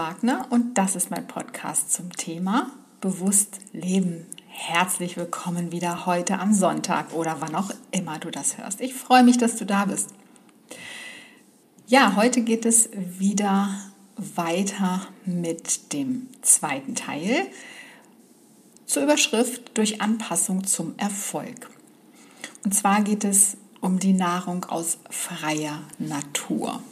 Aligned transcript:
Wagner 0.00 0.46
und 0.48 0.78
das 0.78 0.96
ist 0.96 1.10
mein 1.10 1.26
Podcast 1.26 1.92
zum 1.92 2.10
Thema 2.10 2.70
Bewusst 3.02 3.58
Leben. 3.74 4.24
Herzlich 4.48 5.18
willkommen 5.18 5.72
wieder 5.72 6.06
heute 6.06 6.38
am 6.38 6.54
Sonntag 6.54 7.12
oder 7.12 7.42
wann 7.42 7.54
auch 7.54 7.70
immer 7.90 8.18
du 8.18 8.30
das 8.30 8.56
hörst. 8.56 8.80
Ich 8.80 8.94
freue 8.94 9.22
mich, 9.24 9.36
dass 9.36 9.56
du 9.56 9.66
da 9.66 9.84
bist. 9.84 10.08
Ja, 11.86 12.16
heute 12.16 12.40
geht 12.40 12.64
es 12.64 12.88
wieder 12.94 13.68
weiter 14.16 15.06
mit 15.26 15.92
dem 15.92 16.28
zweiten 16.40 16.94
Teil 16.94 17.46
zur 18.86 19.02
Überschrift 19.02 19.76
durch 19.76 20.00
Anpassung 20.00 20.64
zum 20.64 20.94
Erfolg. 20.96 21.68
Und 22.64 22.74
zwar 22.74 23.02
geht 23.02 23.24
es 23.24 23.58
um 23.82 23.98
die 23.98 24.14
Nahrung 24.14 24.64
aus 24.64 24.96
freier 25.10 25.82
Natur. 25.98 26.82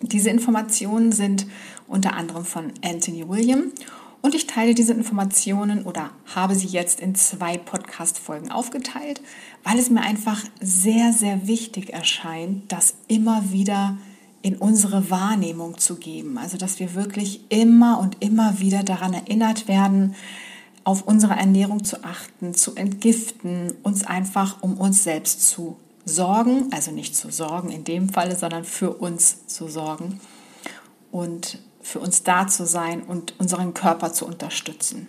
Diese 0.00 0.30
Informationen 0.30 1.12
sind 1.12 1.46
unter 1.86 2.14
anderem 2.14 2.44
von 2.44 2.72
Anthony 2.84 3.28
William 3.28 3.72
und 4.20 4.34
ich 4.34 4.46
teile 4.46 4.74
diese 4.74 4.92
Informationen 4.92 5.84
oder 5.84 6.10
habe 6.34 6.54
sie 6.54 6.66
jetzt 6.66 7.00
in 7.00 7.14
zwei 7.14 7.56
Podcast-Folgen 7.56 8.50
aufgeteilt, 8.50 9.20
weil 9.64 9.78
es 9.78 9.90
mir 9.90 10.02
einfach 10.02 10.44
sehr, 10.60 11.12
sehr 11.12 11.46
wichtig 11.46 11.92
erscheint, 11.92 12.70
das 12.70 12.94
immer 13.06 13.52
wieder 13.52 13.96
in 14.42 14.56
unsere 14.56 15.10
Wahrnehmung 15.10 15.78
zu 15.78 15.96
geben. 15.96 16.38
Also, 16.38 16.56
dass 16.58 16.78
wir 16.78 16.94
wirklich 16.94 17.40
immer 17.48 17.98
und 18.00 18.22
immer 18.22 18.60
wieder 18.60 18.82
daran 18.82 19.14
erinnert 19.14 19.68
werden, 19.68 20.14
auf 20.84 21.02
unsere 21.02 21.34
Ernährung 21.34 21.84
zu 21.84 22.02
achten, 22.04 22.54
zu 22.54 22.74
entgiften, 22.74 23.74
uns 23.82 24.04
einfach 24.04 24.62
um 24.62 24.78
uns 24.78 25.04
selbst 25.04 25.48
zu 25.48 25.76
sorgen, 26.08 26.72
also 26.72 26.90
nicht 26.90 27.16
zu 27.16 27.30
sorgen 27.30 27.70
in 27.70 27.84
dem 27.84 28.08
Falle, 28.08 28.36
sondern 28.36 28.64
für 28.64 28.92
uns 28.92 29.46
zu 29.46 29.68
sorgen 29.68 30.20
und 31.12 31.58
für 31.80 32.00
uns 32.00 32.22
da 32.22 32.46
zu 32.46 32.66
sein 32.66 33.02
und 33.02 33.38
unseren 33.38 33.74
Körper 33.74 34.12
zu 34.12 34.26
unterstützen. 34.26 35.06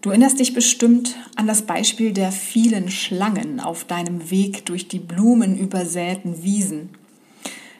Du 0.00 0.10
erinnerst 0.10 0.40
dich 0.40 0.52
bestimmt 0.52 1.16
an 1.36 1.46
das 1.46 1.62
Beispiel 1.62 2.12
der 2.12 2.32
vielen 2.32 2.90
Schlangen 2.90 3.60
auf 3.60 3.84
deinem 3.84 4.30
Weg 4.30 4.66
durch 4.66 4.88
die 4.88 4.98
blumenübersäten 4.98 6.42
Wiesen. 6.42 6.90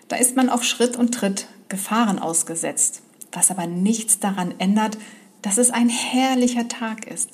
Da 0.06 0.16
ist 0.16 0.36
man 0.36 0.48
auf 0.48 0.62
Schritt 0.62 0.96
und 0.96 1.12
Tritt 1.12 1.48
Gefahren 1.68 2.18
ausgesetzt, 2.18 3.02
was 3.32 3.50
aber 3.50 3.66
nichts 3.66 4.20
daran 4.20 4.54
ändert, 4.58 4.98
dass 5.40 5.58
es 5.58 5.70
ein 5.70 5.88
herrlicher 5.88 6.68
Tag 6.68 7.06
ist. 7.06 7.30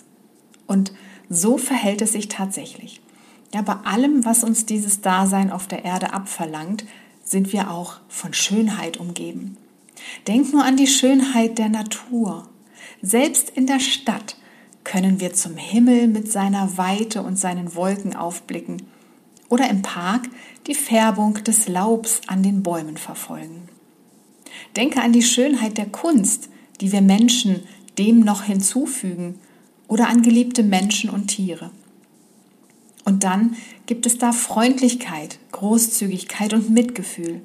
Und 0.67 0.92
so 1.29 1.59
verhält 1.59 2.01
es 2.01 2.13
sich 2.13 2.29
tatsächlich. 2.29 3.03
Ja, 3.55 3.63
bei 3.63 3.75
allem, 3.85 4.25
was 4.25 4.45
uns 4.45 4.67
dieses 4.67 5.01
Dasein 5.01 5.51
auf 5.51 5.67
der 5.67 5.85
Erde 5.85 6.13
abverlangt, 6.13 6.85
sind 7.25 7.53
wir 7.53 7.71
auch 7.71 8.01
von 8.09 8.35
Schönheit 8.35 8.99
umgeben. 8.99 9.57
Denk 10.27 10.53
nur 10.53 10.65
an 10.65 10.77
die 10.77 10.87
Schönheit 10.87 11.59
der 11.59 11.69
Natur. 11.69 12.49
Selbst 13.03 13.51
in 13.51 13.67
der 13.67 13.81
Stadt 13.81 14.37
können 14.85 15.21
wir 15.21 15.33
zum 15.33 15.57
Himmel 15.57 16.09
mit 16.09 16.31
seiner 16.31 16.79
Weite 16.79 17.23
und 17.23 17.37
seinen 17.39 17.75
Wolken 17.75 18.17
aufblicken 18.17 18.83
oder 19.49 19.69
im 19.69 19.83
Park 19.83 20.29
die 20.67 20.75
Färbung 20.75 21.35
des 21.45 21.69
Laubs 21.69 22.21
an 22.27 22.43
den 22.43 22.63
Bäumen 22.63 22.97
verfolgen. 22.97 23.69
Denke 24.77 25.01
an 25.03 25.13
die 25.13 25.23
Schönheit 25.23 25.79
der 25.79 25.87
Kunst, 25.87 26.49
die 26.81 26.93
wir 26.93 27.01
Menschen 27.01 27.63
dem 27.99 28.21
noch 28.21 28.45
hinzufügen 28.45 29.39
oder 29.89 30.09
an 30.09 30.23
geliebte 30.23 30.63
Menschen 30.63 31.11
und 31.11 31.29
Tiere. 31.29 31.71
Und 33.09 33.25
dann 33.25 33.56
gibt 33.87 34.05
es 34.05 34.19
da 34.19 34.33
Freundlichkeit, 34.33 35.39
Großzügigkeit 35.53 36.53
und 36.53 36.69
Mitgefühl. 36.69 37.41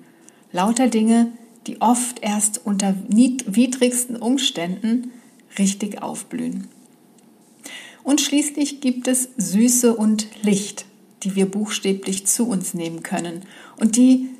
Lauter 0.51 0.89
Dinge, 0.89 1.31
die 1.67 1.79
oft 1.79 2.19
erst 2.19 2.65
unter 2.65 2.93
widrigsten 3.07 4.17
Umständen 4.17 5.11
richtig 5.57 6.01
aufblühen. 6.01 6.67
Und 8.03 8.19
schließlich 8.19 8.81
gibt 8.81 9.07
es 9.07 9.29
Süße 9.37 9.95
und 9.95 10.27
Licht, 10.41 10.83
die 11.23 11.37
wir 11.37 11.45
buchstäblich 11.45 12.27
zu 12.27 12.45
uns 12.45 12.73
nehmen 12.73 13.01
können 13.01 13.43
und 13.77 13.95
die, 13.95 14.31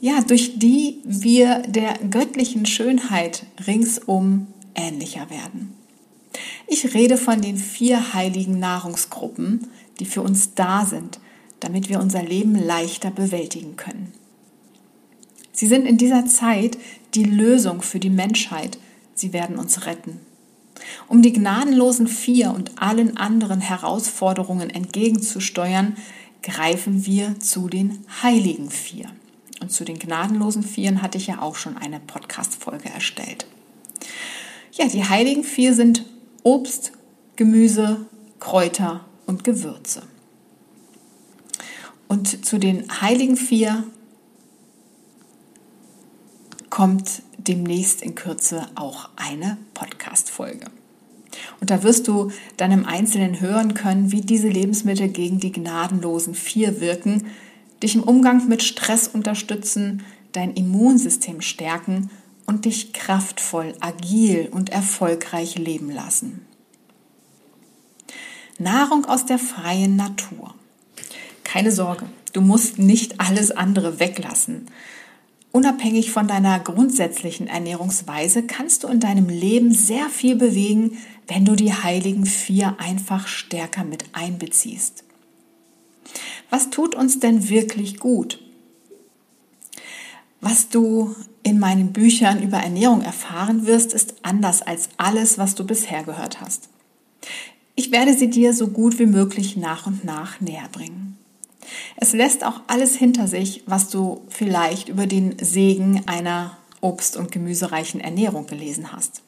ja, 0.00 0.20
durch 0.20 0.58
die 0.58 0.98
wir 1.04 1.60
der 1.68 1.94
göttlichen 2.10 2.66
Schönheit 2.66 3.46
ringsum 3.68 4.48
ähnlicher 4.74 5.30
werden. 5.30 5.74
Ich 6.66 6.92
rede 6.92 7.16
von 7.16 7.40
den 7.40 7.56
vier 7.56 8.14
heiligen 8.14 8.58
Nahrungsgruppen, 8.58 9.68
die 9.98 10.06
für 10.06 10.22
uns 10.22 10.54
da 10.54 10.84
sind, 10.84 11.18
damit 11.60 11.88
wir 11.88 12.00
unser 12.00 12.22
Leben 12.22 12.54
leichter 12.54 13.10
bewältigen 13.10 13.76
können. 13.76 14.12
Sie 15.52 15.66
sind 15.66 15.86
in 15.86 15.96
dieser 15.96 16.26
Zeit 16.26 16.76
die 17.14 17.24
Lösung 17.24 17.80
für 17.80 17.98
die 17.98 18.10
Menschheit. 18.10 18.78
Sie 19.14 19.32
werden 19.32 19.56
uns 19.56 19.86
retten. 19.86 20.20
Um 21.08 21.22
die 21.22 21.32
gnadenlosen 21.32 22.06
Vier 22.06 22.50
und 22.50 22.72
allen 22.80 23.16
anderen 23.16 23.60
Herausforderungen 23.60 24.68
entgegenzusteuern, 24.68 25.96
greifen 26.42 27.06
wir 27.06 27.40
zu 27.40 27.68
den 27.68 28.04
heiligen 28.22 28.70
Vier. 28.70 29.06
Und 29.60 29.72
zu 29.72 29.84
den 29.84 29.98
gnadenlosen 29.98 30.62
Vieren 30.62 31.00
hatte 31.00 31.16
ich 31.16 31.26
ja 31.26 31.40
auch 31.40 31.56
schon 31.56 31.78
eine 31.78 32.00
Podcast-Folge 32.00 32.90
erstellt. 32.90 33.46
Ja, 34.72 34.86
die 34.86 35.04
heiligen 35.04 35.42
Vier 35.42 35.72
sind 35.72 36.04
Obst, 36.42 36.92
Gemüse, 37.36 38.04
Kräuter 38.38 39.06
und 39.26 39.44
Gewürze. 39.44 40.02
Und 42.08 42.44
zu 42.46 42.58
den 42.58 43.00
heiligen 43.00 43.36
vier 43.36 43.84
kommt 46.70 47.22
demnächst 47.38 48.02
in 48.02 48.14
Kürze 48.14 48.68
auch 48.74 49.08
eine 49.16 49.58
Podcast-Folge. 49.74 50.66
Und 51.60 51.70
da 51.70 51.82
wirst 51.82 52.08
du 52.08 52.30
dann 52.56 52.72
im 52.72 52.86
Einzelnen 52.86 53.40
hören 53.40 53.74
können, 53.74 54.12
wie 54.12 54.20
diese 54.20 54.48
Lebensmittel 54.48 55.08
gegen 55.08 55.38
die 55.40 55.52
gnadenlosen 55.52 56.34
vier 56.34 56.80
wirken, 56.80 57.26
dich 57.82 57.94
im 57.94 58.02
Umgang 58.02 58.48
mit 58.48 58.62
Stress 58.62 59.08
unterstützen, 59.08 60.02
dein 60.32 60.54
Immunsystem 60.54 61.40
stärken 61.40 62.10
und 62.46 62.64
dich 62.64 62.92
kraftvoll, 62.92 63.74
agil 63.80 64.48
und 64.50 64.70
erfolgreich 64.70 65.58
leben 65.58 65.90
lassen. 65.90 66.46
Nahrung 68.58 69.04
aus 69.04 69.26
der 69.26 69.38
freien 69.38 69.96
Natur. 69.96 70.54
Keine 71.44 71.70
Sorge, 71.70 72.06
du 72.32 72.40
musst 72.40 72.78
nicht 72.78 73.20
alles 73.20 73.50
andere 73.50 74.00
weglassen. 74.00 74.66
Unabhängig 75.52 76.10
von 76.10 76.28
deiner 76.28 76.60
grundsätzlichen 76.60 77.46
Ernährungsweise 77.46 78.42
kannst 78.42 78.84
du 78.84 78.88
in 78.88 79.00
deinem 79.00 79.28
Leben 79.28 79.72
sehr 79.72 80.10
viel 80.10 80.36
bewegen, 80.36 80.98
wenn 81.28 81.44
du 81.44 81.54
die 81.54 81.72
heiligen 81.72 82.26
vier 82.26 82.76
einfach 82.78 83.26
stärker 83.26 83.84
mit 83.84 84.04
einbeziehst. 84.12 85.04
Was 86.50 86.70
tut 86.70 86.94
uns 86.94 87.20
denn 87.20 87.48
wirklich 87.48 87.98
gut? 87.98 88.38
Was 90.40 90.68
du 90.68 91.14
in 91.42 91.58
meinen 91.58 91.92
Büchern 91.92 92.42
über 92.42 92.58
Ernährung 92.58 93.02
erfahren 93.02 93.66
wirst, 93.66 93.92
ist 93.94 94.16
anders 94.22 94.62
als 94.62 94.90
alles, 94.96 95.38
was 95.38 95.54
du 95.54 95.64
bisher 95.64 96.04
gehört 96.04 96.40
hast. 96.40 96.68
Ich 97.78 97.92
werde 97.92 98.14
sie 98.14 98.30
dir 98.30 98.54
so 98.54 98.68
gut 98.68 98.98
wie 98.98 99.04
möglich 99.06 99.58
nach 99.58 99.86
und 99.86 100.02
nach 100.02 100.40
näher 100.40 100.68
bringen. 100.72 101.18
Es 101.96 102.14
lässt 102.14 102.42
auch 102.42 102.62
alles 102.68 102.96
hinter 102.96 103.28
sich, 103.28 103.64
was 103.66 103.90
du 103.90 104.22
vielleicht 104.28 104.88
über 104.88 105.06
den 105.06 105.36
Segen 105.38 106.02
einer 106.06 106.56
obst- 106.80 107.18
und 107.18 107.30
gemüsereichen 107.30 108.00
Ernährung 108.00 108.46
gelesen 108.46 108.92
hast. 108.92 109.20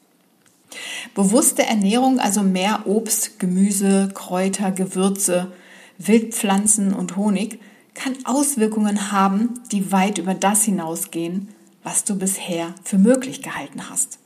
Bewusste 1.15 1.65
Ernährung, 1.65 2.21
also 2.21 2.43
mehr 2.43 2.87
Obst, 2.87 3.39
Gemüse, 3.39 4.09
Kräuter, 4.15 4.73
Gewürze, 4.73 5.53
Wildpflanzen 5.99 6.95
und 6.95 7.17
Honig, 7.17 7.61
kann 7.93 8.17
Auswirkungen 8.25 9.13
haben, 9.13 9.61
die 9.73 9.93
weit 9.93 10.17
über 10.17 10.33
das 10.33 10.65
hinausgehen, 10.65 11.49
was 11.83 12.05
du 12.05 12.17
bisher 12.17 12.75
für 12.83 12.97
möglich 12.97 13.43
gehalten 13.43 13.91
hast. 13.91 14.19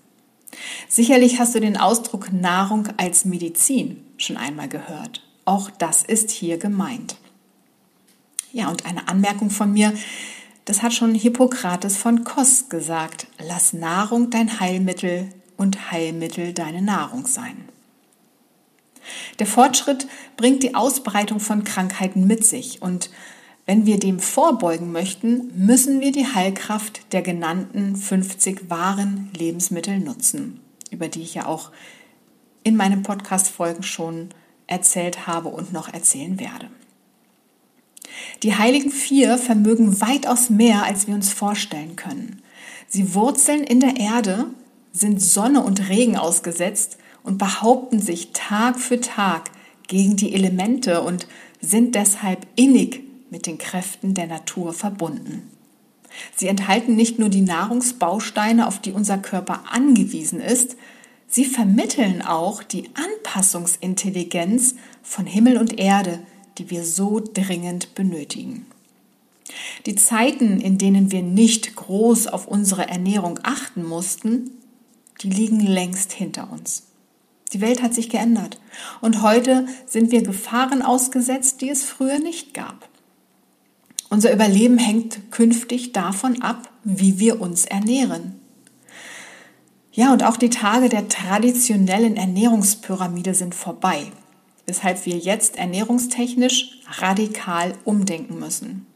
Sicherlich 0.89 1.41
hast 1.41 1.57
du 1.57 1.61
den 1.61 1.77
Ausdruck 1.77 2.33
Nahrung 2.33 2.89
als 2.99 3.25
Medizin 3.25 4.05
schon 4.25 4.37
einmal 4.37 4.69
gehört. 4.69 5.23
Auch 5.45 5.71
das 5.71 6.03
ist 6.03 6.31
hier 6.31 6.59
gemeint. 6.59 7.17
Ja, 8.53 8.69
und 8.69 8.87
eine 8.87 9.09
Anmerkung 9.09 9.51
von 9.51 9.73
mir, 9.73 9.93
das 10.65 10.83
hat 10.83 10.93
schon 10.93 11.15
Hippokrates 11.15 11.97
von 11.97 12.23
Kos 12.23 12.69
gesagt, 12.69 13.27
lass 13.39 13.73
Nahrung 13.73 14.31
dein 14.31 14.61
Heilmittel 14.61 15.29
und 15.57 15.91
Heilmittel 15.91 16.53
deine 16.53 16.83
Nahrung 16.83 17.27
sein. 17.27 17.69
Der 19.39 19.47
Fortschritt 19.47 20.07
bringt 20.37 20.63
die 20.63 20.75
Ausbreitung 20.75 21.41
von 21.41 21.65
Krankheiten 21.65 22.27
mit 22.27 22.47
sich 22.47 22.83
und 22.83 23.11
wenn 23.65 23.87
wir 23.87 23.99
dem 23.99 24.19
vorbeugen 24.19 24.93
möchten, 24.93 25.51
müssen 25.55 26.01
wir 26.01 26.13
die 26.13 26.27
Heilkraft 26.27 27.13
der 27.13 27.23
genannten 27.23 27.97
50 27.97 28.69
wahren 28.71 29.31
Lebensmittel 29.37 29.99
nutzen, 29.99 30.61
über 30.91 31.09
die 31.09 31.23
ich 31.23 31.35
ja 31.35 31.47
auch 31.47 31.71
in 32.65 32.77
meinen 32.77 33.03
Podcast-Folgen 33.03 33.83
schon 33.83 34.31
erzählt 34.67 35.27
habe 35.27 35.49
und 35.49 35.73
noch 35.73 35.93
erzählen 35.93 36.39
werde. 36.41 36.69
Die 38.43 38.57
heiligen 38.57 38.91
vier 38.91 39.39
vermögen 39.39 40.01
weitaus 40.01 40.51
mehr, 40.51 40.85
als 40.85 41.07
wir 41.07 41.15
uns 41.15 41.33
vorstellen 41.33 41.97
können. 41.97 42.43
Sie 42.89 43.15
wurzeln 43.15 43.65
in 43.65 43.81
der 43.81 43.97
Erde, 43.97 44.47
sind 44.93 45.23
Sonne 45.23 45.63
und 45.63 45.89
Regen 45.89 46.17
ausgesetzt 46.17 46.99
und 47.23 47.39
behaupten 47.39 48.01
sich 48.01 48.33
Tag 48.33 48.79
für 48.79 49.01
Tag 49.01 49.51
gegen 49.87 50.17
die 50.17 50.35
Elemente 50.35 51.03
und 51.03 51.27
sind 51.61 51.95
deshalb 51.95 52.47
innig 52.57 53.03
mit 53.31 53.47
den 53.47 53.59
Kräften 53.59 54.15
der 54.15 54.27
Natur 54.27 54.73
verbunden. 54.73 55.49
Sie 56.37 56.49
enthalten 56.49 56.95
nicht 56.95 57.19
nur 57.19 57.31
die 57.31 57.41
Nahrungsbausteine, 57.41 58.67
auf 58.67 58.81
die 58.81 58.93
unser 58.93 59.19
Körper 59.19 59.65
angewiesen 59.71 60.41
ist, 60.41 60.77
sie 61.33 61.47
vermitteln 61.47 62.23
auch 62.23 62.63
die 62.63 62.91
Anpassungsintelligenz 62.95 64.77
von 65.03 65.27
Himmel 65.27 65.57
und 65.57 65.79
Erde, 65.81 66.21
die 66.59 66.71
wir 66.71 66.85
so 66.85 67.21
dringend 67.21 67.95
benötigen. 67.95 68.67
Die 69.87 69.97
Zeiten, 69.97 70.61
in 70.61 70.79
denen 70.79 71.11
wir 71.11 71.23
nicht 71.23 71.75
groß 71.75 72.27
auf 72.27 72.47
unsere 72.47 72.89
Ernährung 72.89 73.41
achten 73.43 73.83
mussten, 73.85 74.51
die 75.23 75.31
liegen 75.31 75.61
längst 75.61 76.13
hinter 76.13 76.53
uns. 76.53 76.85
Die 77.53 77.61
Welt 77.61 77.83
hat 77.83 77.95
sich 77.95 78.09
geändert 78.09 78.61
und 79.01 79.23
heute 79.23 79.67
sind 79.87 80.11
wir 80.11 80.23
Gefahren 80.23 80.83
ausgesetzt, 80.83 81.61
die 81.61 81.71
es 81.71 81.85
früher 81.85 82.19
nicht 82.19 82.55
gab. 82.55 82.89
Unser 84.11 84.33
Überleben 84.33 84.77
hängt 84.77 85.31
künftig 85.31 85.93
davon 85.93 86.43
ab, 86.43 86.71
wie 86.85 87.19
wir 87.19 87.41
uns 87.41 87.65
ernähren. 87.65 88.42
Ja, 89.95 90.11
und 90.13 90.25
auch 90.25 90.39
die 90.39 90.51
Tage 90.51 90.89
der 90.89 91.09
traditionellen 91.09 92.17
Ernährungspyramide 92.17 93.35
sind 93.35 93.55
vorbei, 93.55 94.07
weshalb 94.67 95.05
wir 95.05 95.19
jetzt 95.19 95.57
ernährungstechnisch 95.57 96.79
radikal 96.99 97.75
umdenken 97.85 98.39
müssen. 98.39 98.87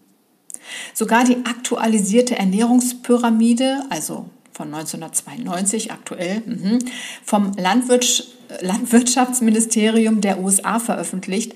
Sogar 0.94 1.24
die 1.24 1.36
aktualisierte 1.44 2.38
Ernährungspyramide, 2.38 3.84
also 3.90 4.30
von 4.52 4.72
1992 4.72 5.92
aktuell, 5.92 6.40
mhm, 6.46 6.78
vom 7.22 7.52
Landwirtschaftsministerium 7.58 10.22
der 10.22 10.40
USA 10.40 10.78
veröffentlicht, 10.78 11.54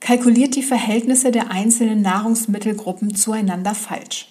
kalkuliert 0.00 0.56
die 0.56 0.62
Verhältnisse 0.62 1.32
der 1.32 1.50
einzelnen 1.50 2.02
Nahrungsmittelgruppen 2.02 3.14
zueinander 3.14 3.74
falsch. 3.74 4.28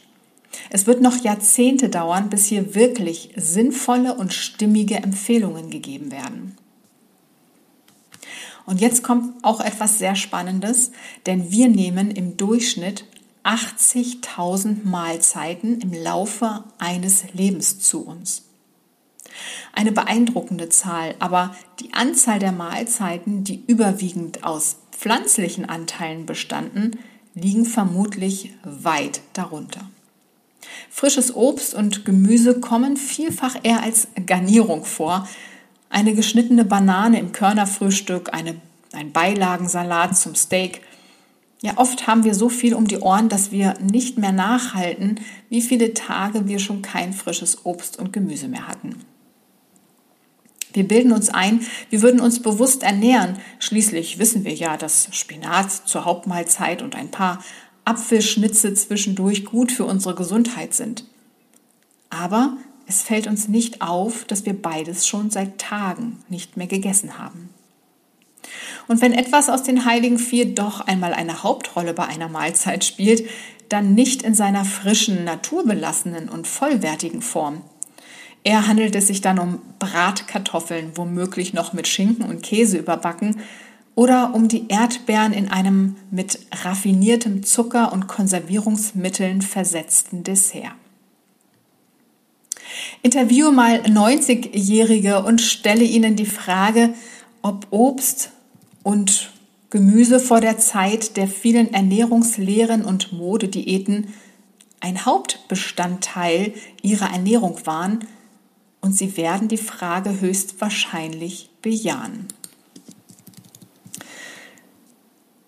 Es 0.70 0.88
wird 0.88 1.02
noch 1.02 1.24
Jahrzehnte 1.24 1.90
dauern, 1.90 2.30
bis 2.30 2.46
hier 2.46 2.76
wirklich 2.76 3.32
sinnvolle 3.36 4.16
und 4.16 4.34
stimmige 4.34 4.96
Empfehlungen 4.96 5.70
gegeben 5.70 6.12
werden. 6.12 6.58
Und 8.66 8.80
jetzt 8.80 9.04
kommt 9.04 9.44
auch 9.44 9.60
etwas 9.60 10.00
sehr 10.00 10.16
Spannendes, 10.16 10.92
denn 11.26 11.52
wir 11.52 11.68
nehmen 11.68 12.12
im 12.12 12.38
Durchschnitt 12.38 13.06
80.000 13.44 14.86
Mahlzeiten 14.86 15.82
im 15.82 15.94
Laufe 15.94 16.64
eines 16.78 17.34
Lebens 17.34 17.80
zu 17.80 18.06
uns. 18.06 18.44
Eine 19.74 19.92
beeindruckende 19.92 20.70
Zahl, 20.70 21.16
aber 21.20 21.56
die 21.80 21.94
Anzahl 21.94 22.40
der 22.40 22.52
Mahlzeiten, 22.52 23.44
die 23.44 23.64
überwiegend 23.68 24.44
aus 24.44 24.78
pflanzlichen 24.92 25.66
Anteilen 25.68 26.26
bestanden, 26.26 27.00
liegen 27.34 27.66
vermutlich 27.66 28.54
weit 28.64 29.22
darunter. 29.34 29.90
Frisches 30.90 31.36
Obst 31.36 31.74
und 31.74 32.06
Gemüse 32.06 32.60
kommen 32.60 32.98
vielfach 32.98 33.56
eher 33.64 33.84
als 33.84 34.08
Garnierung 34.26 34.86
vor. 34.86 35.28
Eine 35.90 36.14
geschnittene 36.14 36.66
Banane 36.66 37.20
im 37.20 37.32
Körnerfrühstück, 37.32 38.34
eine, 38.34 38.56
ein 38.94 39.12
Beilagensalat 39.12 40.18
zum 40.18 40.36
Steak– 40.36 40.82
ja, 41.64 41.78
oft 41.78 42.08
haben 42.08 42.26
wir 42.26 42.36
so 42.36 42.50
viel 42.50 42.74
um 42.74 42.90
die 42.90 43.00
Ohren, 43.00 43.30
dass 43.30 43.54
wir 43.54 43.76
nicht 43.80 44.18
mehr 44.18 44.34
nachhalten, 44.34 45.22
wie 45.50 45.62
viele 45.62 45.94
Tage 45.94 46.46
wir 46.46 46.60
schon 46.60 46.82
kein 46.82 47.14
frisches 47.14 47.66
Obst 47.66 47.98
und 47.98 48.12
Gemüse 48.12 48.50
mehr 48.50 48.68
hatten. 48.68 48.98
Wir 50.74 50.86
bilden 50.86 51.14
uns 51.14 51.30
ein, 51.30 51.62
wir 51.90 52.02
würden 52.02 52.20
uns 52.20 52.42
bewusst 52.42 52.84
ernähren. 52.84 53.38
Schließlich 53.60 54.20
wissen 54.20 54.44
wir 54.44 54.54
ja, 54.54 54.76
dass 54.76 55.08
Spinat 55.12 55.72
zur 55.72 56.04
Hauptmahlzeit 56.04 56.82
und 56.82 56.96
ein 56.98 57.12
paar 57.12 57.42
Apfelschnitze 57.86 58.74
zwischendurch 58.74 59.46
gut 59.46 59.72
für 59.72 59.86
unsere 59.86 60.16
Gesundheit 60.16 60.74
sind. 60.74 61.06
Aber 62.10 62.58
es 62.88 63.02
fällt 63.02 63.28
uns 63.28 63.48
nicht 63.48 63.82
auf, 63.82 64.26
dass 64.26 64.46
wir 64.46 64.54
beides 64.54 65.08
schon 65.08 65.30
seit 65.30 65.60
Tagen 65.60 66.20
nicht 66.30 66.58
mehr 66.58 66.68
gegessen 66.68 67.18
haben. 67.18 67.50
Und 68.88 69.02
wenn 69.02 69.14
etwas 69.14 69.50
aus 69.50 69.64
den 69.64 69.86
heiligen 69.86 70.20
vier 70.20 70.54
doch 70.54 70.82
einmal 70.82 71.14
eine 71.14 71.44
Hauptrolle 71.44 71.94
bei 71.94 72.06
einer 72.06 72.28
Mahlzeit 72.28 72.84
spielt, 72.84 73.28
dann 73.70 73.96
nicht 73.96 74.22
in 74.22 74.36
seiner 74.36 74.66
frischen, 74.66 75.24
naturbelassenen 75.24 76.30
und 76.30 76.48
vollwertigen 76.48 77.22
Form. 77.22 77.62
Eher 78.44 78.68
handelt 78.68 78.94
es 78.96 79.08
sich 79.08 79.22
dann 79.22 79.40
um 79.40 79.62
Bratkartoffeln, 79.80 80.92
womöglich 80.96 81.54
noch 81.54 81.72
mit 81.72 81.88
Schinken 81.88 82.26
und 82.26 82.44
Käse 82.44 82.78
überbacken, 82.78 83.40
oder 83.96 84.34
um 84.34 84.48
die 84.48 84.68
Erdbeeren 84.70 85.34
in 85.34 85.50
einem 85.50 85.96
mit 86.10 86.40
raffiniertem 86.64 87.44
Zucker 87.44 87.94
und 87.94 88.08
Konservierungsmitteln 88.08 89.42
versetzten 89.42 90.24
Dessert. 90.24 90.74
Interviewe 93.02 93.52
mal 93.52 93.82
90-Jährige 93.82 95.24
und 95.24 95.42
stelle 95.42 95.84
ihnen 95.84 96.16
die 96.16 96.26
Frage, 96.26 96.94
ob 97.42 97.68
Obst 97.70 98.32
und 98.82 99.32
Gemüse 99.70 100.20
vor 100.20 100.40
der 100.40 100.58
Zeit 100.58 101.18
der 101.18 101.28
vielen 101.28 101.74
Ernährungslehren 101.74 102.86
und 102.86 103.12
Modediäten 103.12 104.14
ein 104.80 105.06
Hauptbestandteil 105.06 106.54
ihrer 106.82 107.12
Ernährung 107.12 107.66
waren 107.66 108.06
und 108.82 108.98
sie 108.98 109.18
werden 109.18 109.48
die 109.48 109.58
Frage 109.58 110.20
höchstwahrscheinlich 110.20 111.50
bejahen. 111.62 112.28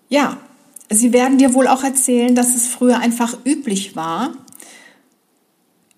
Ja, 0.08 0.38
sie 0.90 1.12
werden 1.12 1.38
dir 1.38 1.54
wohl 1.54 1.68
auch 1.68 1.82
erzählen, 1.82 2.34
dass 2.34 2.54
es 2.54 2.66
früher 2.66 2.98
einfach 2.98 3.36
üblich 3.44 3.96
war, 3.96 4.32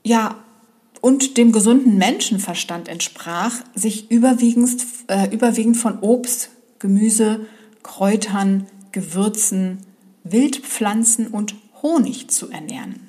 ja, 0.04 0.36
und 1.00 1.36
dem 1.36 1.52
gesunden 1.52 1.96
Menschenverstand 1.96 2.88
entsprach, 2.88 3.54
sich 3.74 4.10
überwiegend, 4.10 4.84
äh, 5.06 5.32
überwiegend 5.32 5.76
von 5.76 6.00
Obst, 6.00 6.50
Gemüse, 6.78 7.46
Kräutern, 7.82 8.66
Gewürzen, 8.92 9.78
Wildpflanzen 10.24 11.28
und 11.28 11.54
Honig 11.82 12.28
zu 12.30 12.50
ernähren. 12.50 13.08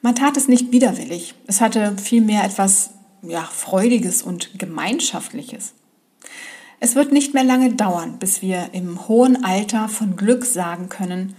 Man 0.00 0.14
tat 0.14 0.36
es 0.36 0.48
nicht 0.48 0.72
widerwillig. 0.72 1.34
Es 1.46 1.60
hatte 1.60 1.96
vielmehr 2.02 2.44
etwas 2.44 2.90
ja, 3.22 3.42
Freudiges 3.44 4.22
und 4.22 4.58
Gemeinschaftliches. 4.58 5.74
Es 6.84 6.96
wird 6.96 7.12
nicht 7.12 7.32
mehr 7.32 7.44
lange 7.44 7.72
dauern, 7.74 8.18
bis 8.18 8.42
wir 8.42 8.70
im 8.72 9.06
hohen 9.06 9.44
Alter 9.44 9.88
von 9.88 10.16
Glück 10.16 10.44
sagen 10.44 10.88
können, 10.88 11.36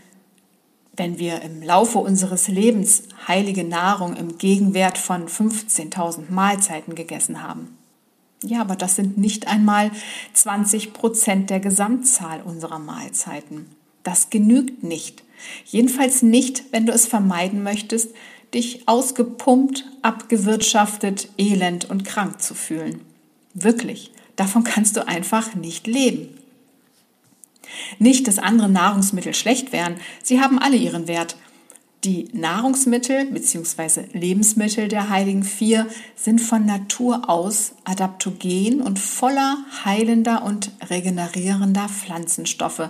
wenn 0.96 1.20
wir 1.20 1.42
im 1.42 1.62
Laufe 1.62 2.00
unseres 2.00 2.48
Lebens 2.48 3.04
heilige 3.28 3.66
Nahrung 3.66 4.16
im 4.16 4.38
Gegenwert 4.38 4.98
von 4.98 5.28
15.000 5.28 6.30
Mahlzeiten 6.32 6.96
gegessen 6.96 7.44
haben. 7.44 7.78
Ja, 8.42 8.62
aber 8.62 8.78
das 8.78 8.96
sind 8.96 9.18
nicht 9.18 9.50
einmal 9.50 9.92
20 10.32 10.94
Prozent 10.94 11.50
der 11.50 11.60
Gesamtzahl 11.60 12.42
unserer 12.42 12.80
Mahlzeiten. 12.80 13.66
Das 14.04 14.30
genügt 14.30 14.82
nicht. 14.82 15.26
Jedenfalls 15.66 16.22
nicht, 16.22 16.72
wenn 16.72 16.86
du 16.86 16.94
es 16.94 17.06
vermeiden 17.06 17.64
möchtest, 17.64 18.16
dich 18.54 18.88
ausgepumpt, 18.88 19.92
abgewirtschaftet, 20.04 21.28
elend 21.38 21.90
und 21.90 22.06
krank 22.06 22.42
zu 22.42 22.56
fühlen. 22.56 23.02
Wirklich, 23.54 24.13
davon 24.36 24.64
kannst 24.64 24.98
du 24.98 25.08
einfach 25.08 25.56
nicht 25.56 25.88
leben. 25.88 26.30
Nicht, 28.00 28.28
dass 28.28 28.40
andere 28.40 28.70
Nahrungsmittel 28.70 29.34
schlecht 29.34 29.72
wären, 29.72 29.96
sie 30.22 30.42
haben 30.42 30.60
alle 30.60 30.76
ihren 30.76 31.08
Wert. 31.08 31.38
Die 32.04 32.28
Nahrungsmittel 32.34 33.28
bzw. 33.28 34.08
Lebensmittel 34.12 34.90
der 34.90 35.08
Heiligen 35.08 35.44
Vier 35.44 35.88
sind 36.18 36.42
von 36.42 36.66
Natur 36.66 37.30
aus 37.30 37.76
adaptogen 37.86 38.82
und 38.82 39.00
voller 39.00 39.58
heilender 39.86 40.44
und 40.44 40.72
regenerierender 40.90 41.88
Pflanzenstoffe, 41.88 42.90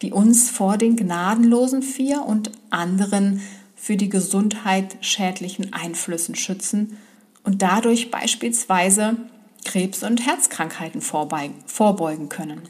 die 0.00 0.12
uns 0.12 0.48
vor 0.48 0.78
den 0.78 0.94
gnadenlosen 0.94 1.82
Vier 1.82 2.22
und 2.22 2.52
anderen 2.70 3.40
für 3.74 3.96
die 3.96 4.08
Gesundheit 4.08 4.96
schädlichen 5.00 5.72
Einflüssen 5.72 6.36
schützen 6.36 6.98
und 7.42 7.62
dadurch 7.62 8.12
beispielsweise 8.12 9.16
Krebs- 9.64 10.02
und 10.02 10.26
Herzkrankheiten 10.26 11.00
vorbeugen 11.00 12.28
können. 12.28 12.62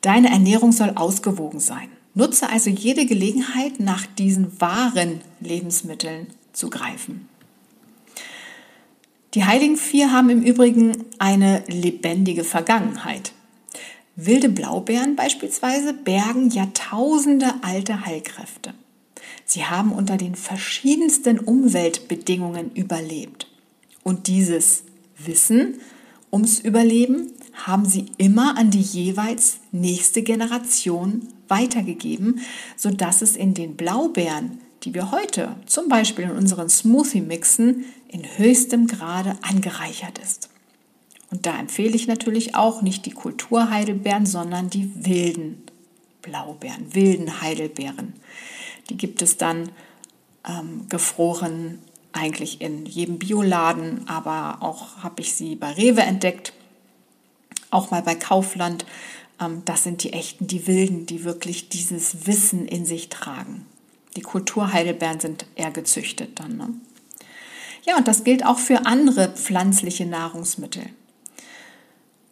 Deine 0.00 0.28
Ernährung 0.28 0.72
soll 0.72 0.92
ausgewogen 0.96 1.60
sein. 1.60 1.88
Nutze 2.14 2.48
also 2.48 2.70
jede 2.70 3.06
Gelegenheit, 3.06 3.80
nach 3.80 4.06
diesen 4.06 4.60
wahren 4.60 5.20
Lebensmitteln 5.40 6.28
zu 6.52 6.70
greifen. 6.70 7.28
Die 9.34 9.44
Heiligen 9.44 9.76
Vier 9.76 10.12
haben 10.12 10.30
im 10.30 10.42
Übrigen 10.42 11.04
eine 11.18 11.64
lebendige 11.66 12.44
Vergangenheit. 12.44 13.32
Wilde 14.14 14.48
Blaubeeren 14.48 15.16
beispielsweise 15.16 15.92
bergen 15.92 16.50
Jahrtausende 16.50 17.52
alte 17.62 18.06
Heilkräfte. 18.06 18.74
Sie 19.44 19.64
haben 19.64 19.92
unter 19.92 20.16
den 20.16 20.36
verschiedensten 20.36 21.40
Umweltbedingungen 21.40 22.70
überlebt. 22.74 23.48
Und 24.04 24.28
dieses 24.28 24.84
Wissen 25.26 25.80
ums 26.32 26.58
Überleben 26.58 27.32
haben 27.52 27.86
sie 27.86 28.06
immer 28.18 28.58
an 28.58 28.70
die 28.70 28.80
jeweils 28.80 29.58
nächste 29.70 30.22
Generation 30.22 31.28
weitergegeben, 31.48 32.40
sodass 32.76 33.22
es 33.22 33.36
in 33.36 33.54
den 33.54 33.76
Blaubeeren, 33.76 34.58
die 34.82 34.94
wir 34.94 35.12
heute 35.12 35.54
zum 35.66 35.88
Beispiel 35.88 36.24
in 36.24 36.32
unseren 36.32 36.68
Smoothie 36.68 37.20
mixen, 37.20 37.84
in 38.08 38.24
höchstem 38.36 38.86
Grade 38.86 39.36
angereichert 39.42 40.18
ist. 40.18 40.50
Und 41.30 41.46
da 41.46 41.58
empfehle 41.58 41.94
ich 41.94 42.06
natürlich 42.06 42.54
auch 42.54 42.82
nicht 42.82 43.06
die 43.06 43.12
Kulturheidelbeeren, 43.12 44.26
sondern 44.26 44.70
die 44.70 44.90
wilden 45.04 45.62
Blaubeeren, 46.22 46.94
wilden 46.94 47.40
Heidelbeeren. 47.40 48.14
Die 48.88 48.96
gibt 48.96 49.22
es 49.22 49.36
dann 49.36 49.70
ähm, 50.46 50.86
gefroren 50.88 51.78
eigentlich 52.14 52.60
in 52.60 52.86
jedem 52.86 53.18
Bioladen, 53.18 54.08
aber 54.08 54.58
auch 54.60 55.02
habe 55.02 55.20
ich 55.20 55.34
sie 55.34 55.56
bei 55.56 55.72
Rewe 55.72 56.02
entdeckt, 56.02 56.52
auch 57.70 57.90
mal 57.90 58.02
bei 58.02 58.14
Kaufland. 58.14 58.86
Ähm, 59.40 59.62
das 59.64 59.82
sind 59.82 60.02
die 60.02 60.12
echten, 60.12 60.46
die 60.46 60.66
wilden, 60.66 61.06
die 61.06 61.24
wirklich 61.24 61.68
dieses 61.68 62.26
Wissen 62.26 62.66
in 62.66 62.86
sich 62.86 63.08
tragen. 63.08 63.66
Die 64.16 64.22
Kulturheidelbeeren 64.22 65.20
sind 65.20 65.46
eher 65.56 65.72
gezüchtet 65.72 66.38
dann. 66.38 66.56
Ne? 66.56 66.68
Ja, 67.84 67.96
und 67.96 68.06
das 68.06 68.24
gilt 68.24 68.46
auch 68.46 68.58
für 68.58 68.86
andere 68.86 69.28
pflanzliche 69.28 70.06
Nahrungsmittel. 70.06 70.84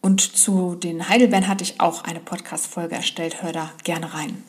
Und 0.01 0.21
zu 0.21 0.75
den 0.75 1.07
Heidelbeeren 1.07 1.47
hatte 1.47 1.63
ich 1.63 1.79
auch 1.79 2.03
eine 2.03 2.19
Podcast-Folge 2.19 2.95
erstellt. 2.95 3.41
Hör 3.41 3.51
da 3.51 3.71
gerne 3.83 4.13
rein. 4.13 4.43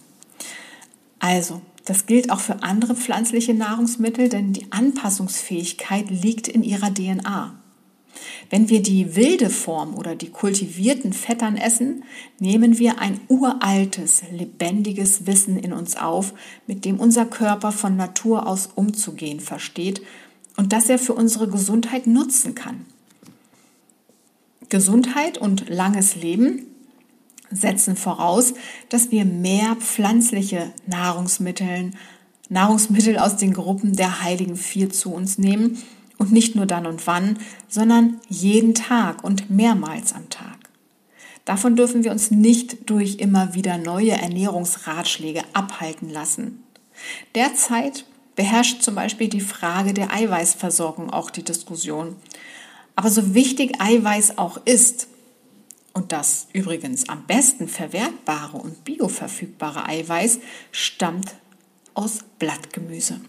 Also, 1.18 1.60
das 1.84 2.06
gilt 2.06 2.30
auch 2.30 2.40
für 2.40 2.62
andere 2.62 2.94
pflanzliche 2.94 3.54
Nahrungsmittel, 3.54 4.28
denn 4.28 4.52
die 4.52 4.72
Anpassungsfähigkeit 4.72 6.10
liegt 6.10 6.48
in 6.48 6.62
ihrer 6.62 6.92
DNA. 6.92 7.58
Wenn 8.48 8.68
wir 8.68 8.82
die 8.82 9.16
wilde 9.16 9.50
Form 9.50 9.94
oder 9.94 10.14
die 10.14 10.30
kultivierten 10.30 11.12
Fettern 11.12 11.56
essen, 11.56 12.04
nehmen 12.38 12.78
wir 12.78 13.00
ein 13.00 13.20
uraltes, 13.28 14.22
lebendiges 14.30 15.26
Wissen 15.26 15.58
in 15.58 15.72
uns 15.72 15.96
auf, 15.96 16.32
mit 16.66 16.84
dem 16.84 17.00
unser 17.00 17.26
Körper 17.26 17.72
von 17.72 17.96
Natur 17.96 18.46
aus 18.46 18.68
umzugehen 18.74 19.40
versteht 19.40 20.00
und 20.56 20.72
das 20.72 20.88
er 20.88 20.98
für 20.98 21.14
unsere 21.14 21.48
Gesundheit 21.48 22.06
nutzen 22.06 22.54
kann. 22.54 22.86
Gesundheit 24.68 25.38
und 25.38 25.68
langes 25.68 26.16
Leben 26.16 26.66
setzen 27.54 27.96
voraus, 27.96 28.54
dass 28.88 29.10
wir 29.10 29.24
mehr 29.24 29.76
pflanzliche 29.76 30.72
Nahrungsmittel, 30.86 31.92
Nahrungsmittel 32.48 33.18
aus 33.18 33.36
den 33.36 33.54
Gruppen 33.54 33.94
der 33.96 34.22
heiligen 34.22 34.56
vier 34.56 34.90
zu 34.90 35.12
uns 35.12 35.38
nehmen 35.38 35.82
und 36.18 36.32
nicht 36.32 36.54
nur 36.54 36.66
dann 36.66 36.86
und 36.86 37.06
wann, 37.06 37.38
sondern 37.68 38.20
jeden 38.28 38.74
Tag 38.74 39.24
und 39.24 39.50
mehrmals 39.50 40.12
am 40.12 40.28
Tag. 40.30 40.58
Davon 41.44 41.76
dürfen 41.76 42.04
wir 42.04 42.10
uns 42.10 42.30
nicht 42.30 42.88
durch 42.88 43.16
immer 43.16 43.54
wieder 43.54 43.76
neue 43.76 44.12
Ernährungsratschläge 44.12 45.42
abhalten 45.52 46.08
lassen. 46.08 46.64
Derzeit 47.34 48.06
beherrscht 48.34 48.82
zum 48.82 48.94
Beispiel 48.94 49.28
die 49.28 49.40
Frage 49.40 49.92
der 49.92 50.12
Eiweißversorgung 50.12 51.10
auch 51.10 51.30
die 51.30 51.42
Diskussion. 51.42 52.16
Aber 52.96 53.10
so 53.10 53.34
wichtig 53.34 53.80
Eiweiß 53.80 54.38
auch 54.38 54.58
ist, 54.64 55.08
und 55.94 56.12
das 56.12 56.48
übrigens 56.52 57.08
am 57.08 57.24
besten 57.26 57.68
verwertbare 57.68 58.58
und 58.58 58.84
bioverfügbare 58.84 59.86
Eiweiß 59.86 60.40
stammt 60.72 61.36
aus 61.94 62.18
Blattgemüse. 62.38 63.20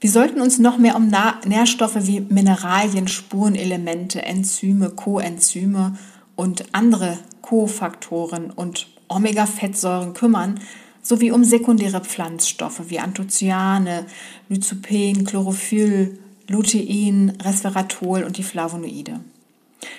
Wir 0.00 0.10
sollten 0.10 0.40
uns 0.40 0.58
noch 0.58 0.78
mehr 0.78 0.96
um 0.96 1.12
Nährstoffe 1.44 2.06
wie 2.06 2.20
Mineralien, 2.20 3.08
Spurenelemente, 3.08 4.22
Enzyme, 4.22 4.90
Coenzyme 4.90 5.98
und 6.36 6.64
andere 6.72 7.18
Kofaktoren 7.42 8.50
und 8.50 8.86
Omega-Fettsäuren 9.08 10.14
kümmern, 10.14 10.60
sowie 11.02 11.32
um 11.32 11.42
sekundäre 11.44 12.00
Pflanzstoffe 12.00 12.82
wie 12.88 13.00
Anthocyane, 13.00 14.06
Lycopen, 14.48 15.24
Chlorophyll, 15.24 16.18
Lutein, 16.46 17.36
Resveratrol 17.42 18.22
und 18.22 18.38
die 18.38 18.42
Flavonoide. 18.42 19.20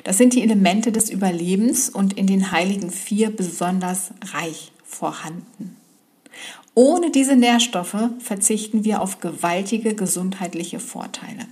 Das 0.04 0.18
sind 0.18 0.34
die 0.34 0.44
Elemente 0.44 0.92
des 0.92 1.10
Überlebens 1.10 1.90
und 1.90 2.14
in 2.14 2.28
den 2.28 2.52
heiligen 2.52 2.92
vier 2.92 3.36
besonders 3.36 4.12
reich 4.34 4.72
vorhanden. 4.84 5.76
Ohne 6.76 7.12
diese 7.12 7.36
Nährstoffe 7.36 8.10
verzichten 8.20 8.84
wir 8.84 9.02
auf 9.02 9.20
gewaltige 9.20 9.96
gesundheitliche 9.96 10.80
Vorteile. 10.80 11.46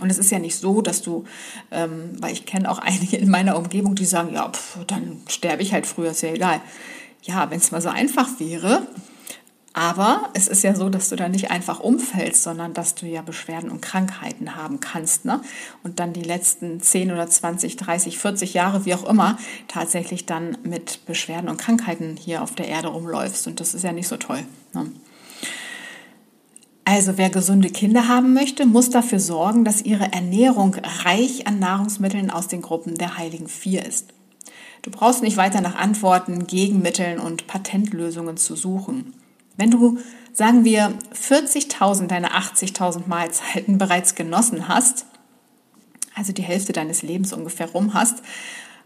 Und 0.00 0.10
es 0.10 0.18
ist 0.18 0.30
ja 0.30 0.38
nicht 0.38 0.56
so, 0.56 0.80
dass 0.80 1.02
du, 1.02 1.24
ähm, 1.70 2.12
weil 2.18 2.32
ich 2.32 2.46
kenne 2.46 2.70
auch 2.70 2.78
einige 2.78 3.16
in 3.16 3.30
meiner 3.30 3.56
Umgebung, 3.56 3.94
die 3.94 4.04
sagen, 4.04 4.34
ja, 4.34 4.48
pf, 4.48 4.78
dann 4.86 5.20
sterbe 5.28 5.62
ich 5.62 5.72
halt 5.72 5.86
früher, 5.86 6.10
ist 6.10 6.22
ja 6.22 6.32
egal. 6.32 6.60
Ja, 7.22 7.50
wenn 7.50 7.58
es 7.58 7.70
mal 7.70 7.82
so 7.82 7.88
einfach 7.88 8.40
wäre, 8.40 8.86
aber 9.74 10.28
es 10.34 10.48
ist 10.48 10.62
ja 10.62 10.74
so, 10.74 10.90
dass 10.90 11.08
du 11.08 11.16
da 11.16 11.28
nicht 11.28 11.50
einfach 11.50 11.80
umfällst, 11.80 12.42
sondern 12.42 12.74
dass 12.74 12.94
du 12.94 13.06
ja 13.06 13.22
Beschwerden 13.22 13.70
und 13.70 13.80
Krankheiten 13.80 14.54
haben 14.54 14.80
kannst. 14.80 15.24
Ne? 15.24 15.40
Und 15.82 15.98
dann 15.98 16.12
die 16.12 16.22
letzten 16.22 16.80
10 16.80 17.10
oder 17.10 17.26
20, 17.26 17.76
30, 17.76 18.18
40 18.18 18.52
Jahre, 18.52 18.84
wie 18.84 18.94
auch 18.94 19.08
immer, 19.08 19.38
tatsächlich 19.68 20.26
dann 20.26 20.58
mit 20.62 21.06
Beschwerden 21.06 21.48
und 21.48 21.56
Krankheiten 21.56 22.16
hier 22.16 22.42
auf 22.42 22.54
der 22.54 22.68
Erde 22.68 22.88
rumläufst. 22.88 23.46
Und 23.46 23.60
das 23.60 23.72
ist 23.72 23.82
ja 23.82 23.92
nicht 23.92 24.08
so 24.08 24.18
toll. 24.18 24.44
Ne? 24.74 24.92
Also 26.84 27.16
wer 27.16 27.30
gesunde 27.30 27.70
Kinder 27.70 28.08
haben 28.08 28.34
möchte, 28.34 28.66
muss 28.66 28.90
dafür 28.90 29.20
sorgen, 29.20 29.64
dass 29.64 29.82
ihre 29.82 30.12
Ernährung 30.12 30.76
reich 31.04 31.46
an 31.46 31.58
Nahrungsmitteln 31.58 32.30
aus 32.30 32.48
den 32.48 32.60
Gruppen 32.60 32.96
der 32.96 33.16
Heiligen 33.16 33.48
Vier 33.48 33.86
ist. 33.86 34.12
Du 34.82 34.90
brauchst 34.90 35.22
nicht 35.22 35.36
weiter 35.36 35.60
nach 35.60 35.76
Antworten, 35.76 36.46
Gegenmitteln 36.46 37.20
und 37.20 37.46
Patentlösungen 37.46 38.36
zu 38.36 38.56
suchen. 38.56 39.14
Wenn 39.56 39.70
du, 39.70 39.98
sagen 40.32 40.64
wir, 40.64 40.98
40.000 41.14 42.06
deiner 42.06 42.32
80.000 42.32 43.06
Mahlzeiten 43.06 43.78
bereits 43.78 44.14
genossen 44.14 44.68
hast, 44.68 45.06
also 46.14 46.32
die 46.32 46.42
Hälfte 46.42 46.72
deines 46.72 47.02
Lebens 47.02 47.32
ungefähr 47.32 47.70
rum 47.70 47.94
hast, 47.94 48.22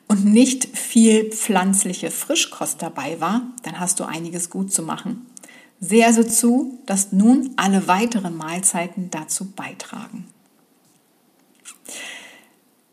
und 0.08 0.25
nicht 0.25 0.66
viel 0.76 1.30
pflanzliche 1.30 2.11
Frischkost 2.11 2.80
dabei 2.80 3.20
war, 3.20 3.42
dann 3.64 3.80
hast 3.80 3.99
du 3.99 4.04
einiges 4.04 4.50
gut 4.50 4.73
zu 4.73 4.82
machen. 4.82 5.26
Sehe 5.80 6.06
also 6.06 6.23
zu, 6.23 6.78
dass 6.87 7.12
nun 7.12 7.50
alle 7.56 7.88
weiteren 7.88 8.37
Mahlzeiten 8.37 9.11
dazu 9.11 9.50
beitragen. 9.50 10.28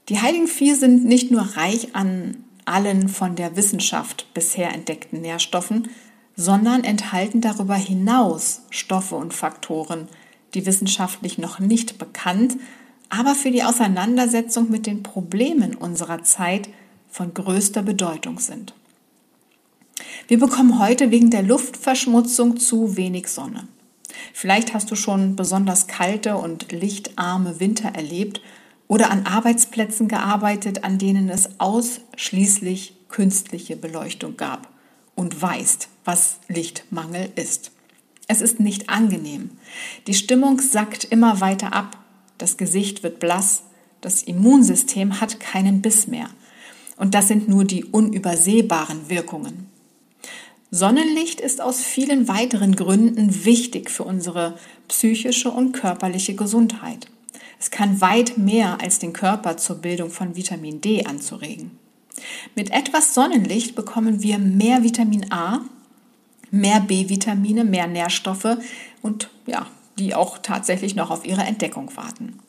Die 0.10 0.20
Heiligen 0.20 0.48
Vier 0.48 0.76
sind 0.76 1.06
nicht 1.06 1.32
nur 1.32 1.42
reich 1.42 1.96
an 1.96 2.44
allen 2.66 3.10
von 3.10 3.36
der 3.36 3.56
Wissenschaft 3.56 4.34
bisher 4.34 4.74
entdeckten 4.74 5.22
Nährstoffen, 5.22 5.90
sondern 6.36 6.84
enthalten 6.84 7.42
darüber 7.42 7.76
hinaus 7.76 8.62
Stoffe 8.70 9.16
und 9.16 9.34
Faktoren, 9.34 10.08
die 10.54 10.66
wissenschaftlich 10.66 11.38
noch 11.38 11.60
nicht 11.60 11.98
bekannt, 11.98 12.58
aber 13.10 13.36
für 13.36 13.52
die 13.52 13.64
Auseinandersetzung 13.64 14.70
mit 14.72 14.88
den 14.88 15.04
Problemen 15.04 15.76
unserer 15.76 16.24
Zeit 16.24 16.70
von 17.10 17.34
größter 17.34 17.84
Bedeutung 17.84 18.40
sind. 18.40 18.74
Wir 20.28 20.40
bekommen 20.40 20.80
heute 20.80 21.12
wegen 21.12 21.30
der 21.30 21.44
Luftverschmutzung 21.44 22.58
zu 22.58 22.98
wenig 22.98 23.28
Sonne. 23.28 23.68
Vielleicht 24.34 24.74
hast 24.74 24.90
du 24.90 24.96
schon 24.96 25.36
besonders 25.36 25.88
kalte 25.88 26.38
und 26.38 26.72
lichtarme 26.72 27.60
Winter 27.60 27.90
erlebt 27.90 28.42
oder 28.88 29.12
an 29.12 29.26
Arbeitsplätzen 29.26 30.08
gearbeitet, 30.08 30.84
an 30.84 30.98
denen 30.98 31.30
es 31.30 31.60
ausschließlich 31.60 32.96
künstliche 33.10 33.76
Beleuchtung 33.76 34.38
gab 34.38 34.73
und 35.16 35.42
weißt, 35.42 35.90
was 36.06 36.40
Lichtmangel 36.48 37.32
ist. 37.36 37.72
Es 38.28 38.42
ist 38.42 38.60
nicht 38.60 38.90
angenehm. 38.90 39.52
Die 40.08 40.14
Stimmung 40.14 40.60
sackt 40.60 41.04
immer 41.04 41.42
weiter 41.42 41.74
ab. 41.74 41.98
Das 42.38 42.58
Gesicht 42.58 43.04
wird 43.04 43.20
blass. 43.20 43.64
Das 44.02 44.24
Immunsystem 44.24 45.22
hat 45.22 45.40
keinen 45.40 45.82
Biss 45.82 46.08
mehr. 46.08 46.30
Und 46.98 47.16
das 47.16 47.28
sind 47.28 47.48
nur 47.48 47.66
die 47.66 47.86
unübersehbaren 47.86 49.10
Wirkungen. 49.10 49.70
Sonnenlicht 50.72 51.40
ist 51.40 51.62
aus 51.62 51.82
vielen 51.82 52.28
weiteren 52.28 52.76
Gründen 52.76 53.46
wichtig 53.46 53.92
für 53.92 54.04
unsere 54.04 54.58
psychische 54.88 55.52
und 55.52 55.74
körperliche 55.74 56.34
Gesundheit. 56.34 57.08
Es 57.60 57.72
kann 57.72 58.02
weit 58.02 58.38
mehr 58.38 58.82
als 58.82 59.00
den 59.00 59.14
Körper 59.14 59.58
zur 59.58 59.78
Bildung 59.78 60.10
von 60.10 60.36
Vitamin 60.36 60.82
D 60.82 61.06
anzuregen. 61.06 61.83
Mit 62.56 62.72
etwas 62.72 63.14
Sonnenlicht 63.14 63.76
bekommen 63.76 64.22
wir 64.22 64.38
mehr 64.38 64.84
Vitamin 64.84 65.32
A, 65.32 65.62
mehr 66.52 66.80
B-Vitamine, 66.80 67.64
mehr 67.64 67.88
Nährstoffe 67.88 68.58
und 69.02 69.30
ja, 69.46 69.68
die 69.98 70.16
auch 70.16 70.38
tatsächlich 70.38 70.96
noch 70.96 71.10
auf 71.10 71.26
ihre 71.26 71.44
Entdeckung 71.44 71.96
warten. 71.96 72.40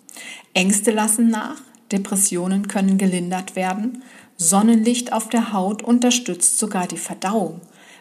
Ängste 0.52 0.90
lassen 0.90 1.28
nach, 1.28 1.60
Depressionen 1.92 2.68
können 2.68 2.98
gelindert 2.98 3.56
werden, 3.56 4.02
Sonnenlicht 4.36 5.12
auf 5.12 5.28
der 5.28 5.52
Haut 5.52 5.82
unterstützt 5.82 6.58
sogar 6.58 6.86
die 6.86 6.98
Verdauung. 6.98 7.60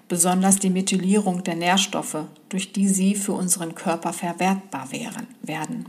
besonders 0.09 0.59
die 0.59 0.69
Methylierung 0.69 1.43
der 1.43 1.55
Nährstoffe, 1.55 2.25
durch 2.49 2.71
die 2.71 2.87
sie 2.87 3.15
für 3.15 3.33
unseren 3.33 3.73
Körper 3.73 4.13
verwertbar 4.13 4.89
werden. 4.91 5.85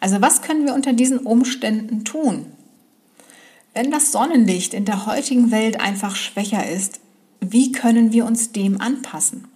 Also 0.00 0.20
was 0.20 0.42
können 0.42 0.66
wir 0.66 0.74
unter 0.74 0.92
diesen 0.92 1.18
Umständen 1.18 2.04
tun? 2.04 2.46
Wenn 3.80 3.92
das 3.92 4.10
Sonnenlicht 4.10 4.74
in 4.74 4.86
der 4.86 5.06
heutigen 5.06 5.52
Welt 5.52 5.78
einfach 5.78 6.16
schwächer 6.16 6.68
ist, 6.68 6.98
wie 7.38 7.70
können 7.70 8.12
wir 8.12 8.24
uns 8.24 8.50
dem 8.50 8.80
anpassen? 8.80 9.46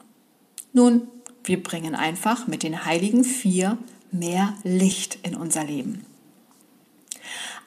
Nun, 0.72 1.08
wir 1.42 1.60
bringen 1.60 1.96
einfach 1.96 2.46
mit 2.46 2.62
den 2.62 2.84
heiligen 2.84 3.24
vier 3.24 3.78
mehr 4.12 4.54
Licht 4.62 5.18
in 5.24 5.34
unser 5.34 5.64
Leben. 5.64 6.06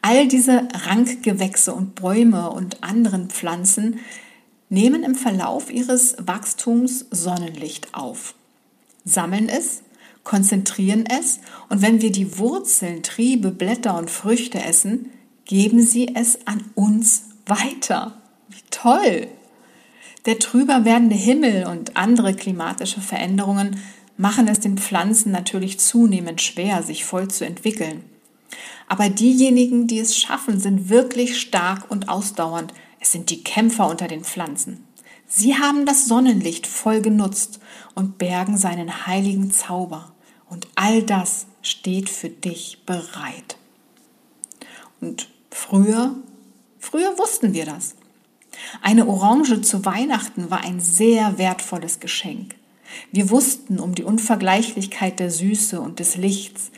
All 0.02 0.30
diese 0.30 0.70
Rankgewächse 0.74 1.74
und 1.74 1.94
Bäume 1.96 2.50
und 2.50 2.86
anderen 2.86 3.30
Pflanzen 3.30 4.00
nehmen 4.70 5.04
im 5.04 5.16
Verlauf 5.16 5.70
ihres 5.70 6.16
Wachstums 6.26 7.06
Sonnenlicht 7.12 7.94
auf, 7.94 8.34
sammeln 9.04 9.50
es, 9.50 9.82
konzentrieren 10.24 11.04
es 11.06 11.42
und 11.68 11.82
wenn 11.82 12.02
wir 12.02 12.14
die 12.14 12.38
Wurzeln, 12.38 13.04
Triebe, 13.04 13.52
Blätter 13.52 13.98
und 13.98 14.10
Früchte 14.10 14.64
essen, 14.64 15.12
geben 15.46 15.82
sie 15.82 16.16
es 16.16 16.46
an 16.46 16.64
uns 16.76 17.24
weiter. 17.46 18.22
Wie 18.50 18.62
toll! 18.72 19.28
Der 20.26 20.40
trüber 20.40 20.86
werdende 20.86 21.16
Himmel 21.16 21.68
und 21.68 21.96
andere 21.98 22.34
klimatische 22.34 23.00
Veränderungen 23.00 23.80
machen 24.18 24.48
es 24.48 24.60
den 24.60 24.78
Pflanzen 24.78 25.32
natürlich 25.32 25.80
zunehmend 25.80 26.42
schwer, 26.42 26.82
sich 26.82 27.06
voll 27.06 27.28
zu 27.28 27.46
entwickeln. 27.46 28.04
Aber 28.88 29.10
diejenigen, 29.10 29.88
die 29.88 30.00
es 30.00 30.18
schaffen, 30.18 30.60
sind 30.60 30.90
wirklich 30.90 31.40
stark 31.40 31.90
und 31.90 32.10
ausdauernd. 32.10 32.74
Es 33.00 33.12
sind 33.12 33.30
die 33.30 33.44
Kämpfer 33.44 33.88
unter 33.88 34.08
den 34.08 34.24
Pflanzen. 34.24 34.86
Sie 35.28 35.56
haben 35.56 35.86
das 35.86 36.06
Sonnenlicht 36.06 36.68
voll 36.68 37.02
genutzt 37.02 37.60
und 37.94 38.18
bergen 38.18 38.58
seinen 38.58 39.08
heiligen 39.08 39.52
Zauber. 39.52 40.14
Und 40.50 40.68
all 40.76 41.04
das 41.04 41.48
steht 41.62 42.10
für 42.10 42.30
dich 42.30 42.84
bereit. 42.86 43.58
Und 45.02 45.28
früher, 45.56 46.16
früher 46.80 47.18
wussten 47.18 47.54
wir 47.54 47.66
das. 47.66 47.96
Eine 48.82 49.08
Orange 49.08 49.62
zu 49.62 49.86
Weihnachten 49.86 50.50
war 50.52 50.64
ein 50.64 50.80
sehr 50.80 51.38
wertvolles 51.38 52.00
Geschenk. 52.00 52.56
Wir 53.12 53.30
wussten 53.30 53.80
um 53.80 53.96
die 53.96 54.04
Unvergleichlichkeit 54.04 55.20
der 55.20 55.32
Süße 55.32 55.82
und 55.82 56.00
des 56.00 56.16
Lichts, 56.18 56.72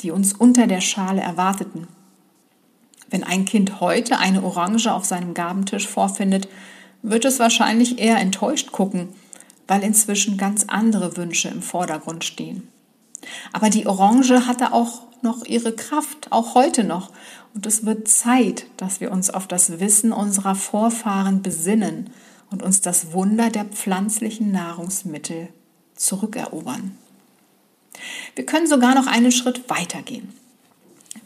die 0.00 0.10
uns 0.10 0.32
unter 0.32 0.66
der 0.66 0.80
Schale 0.80 1.20
erwarteten. 1.20 1.86
Wenn 3.08 3.24
ein 3.24 3.44
Kind 3.44 3.80
heute 3.80 4.18
eine 4.18 4.42
Orange 4.42 4.92
auf 4.92 5.04
seinem 5.04 5.34
Gabentisch 5.34 5.86
vorfindet, 5.86 6.48
wird 7.02 7.24
es 7.24 7.38
wahrscheinlich 7.38 7.98
eher 7.98 8.18
enttäuscht 8.18 8.72
gucken, 8.72 9.08
weil 9.68 9.82
inzwischen 9.82 10.36
ganz 10.36 10.64
andere 10.68 11.16
Wünsche 11.16 11.48
im 11.48 11.62
Vordergrund 11.62 12.24
stehen. 12.24 12.68
Aber 13.52 13.70
die 13.70 13.86
Orange 13.86 14.46
hatte 14.46 14.72
auch 14.72 15.02
noch 15.22 15.44
ihre 15.44 15.72
Kraft, 15.72 16.28
auch 16.30 16.54
heute 16.54 16.84
noch. 16.84 17.10
Und 17.54 17.66
es 17.66 17.84
wird 17.84 18.08
Zeit, 18.08 18.66
dass 18.76 19.00
wir 19.00 19.12
uns 19.12 19.30
auf 19.30 19.46
das 19.46 19.80
Wissen 19.80 20.12
unserer 20.12 20.54
Vorfahren 20.54 21.42
besinnen 21.42 22.10
und 22.50 22.62
uns 22.62 22.80
das 22.80 23.12
Wunder 23.12 23.50
der 23.50 23.64
pflanzlichen 23.64 24.52
Nahrungsmittel 24.52 25.48
zurückerobern. 25.94 26.96
Wir 28.34 28.46
können 28.46 28.66
sogar 28.66 28.94
noch 28.94 29.06
einen 29.06 29.32
Schritt 29.32 29.68
weitergehen. 29.68 30.32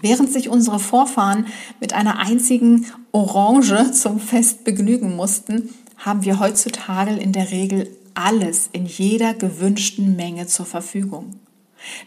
Während 0.01 0.33
sich 0.33 0.49
unsere 0.49 0.79
Vorfahren 0.79 1.47
mit 1.81 1.93
einer 1.93 2.19
einzigen 2.19 2.87
Orange 3.13 3.93
zum 3.93 4.21
Fest 4.21 4.65
begnügen 4.65 5.17
mussten, 5.17 5.71
haben 5.97 6.25
wir 6.25 6.39
heutzutage 6.39 7.13
in 7.13 7.33
der 7.33 7.51
Regel 7.51 7.89
alles 8.15 8.69
in 8.73 8.87
jeder 8.87 9.35
gewünschten 9.35 10.17
Menge 10.17 10.47
zur 10.47 10.67
Verfügung. 10.67 11.39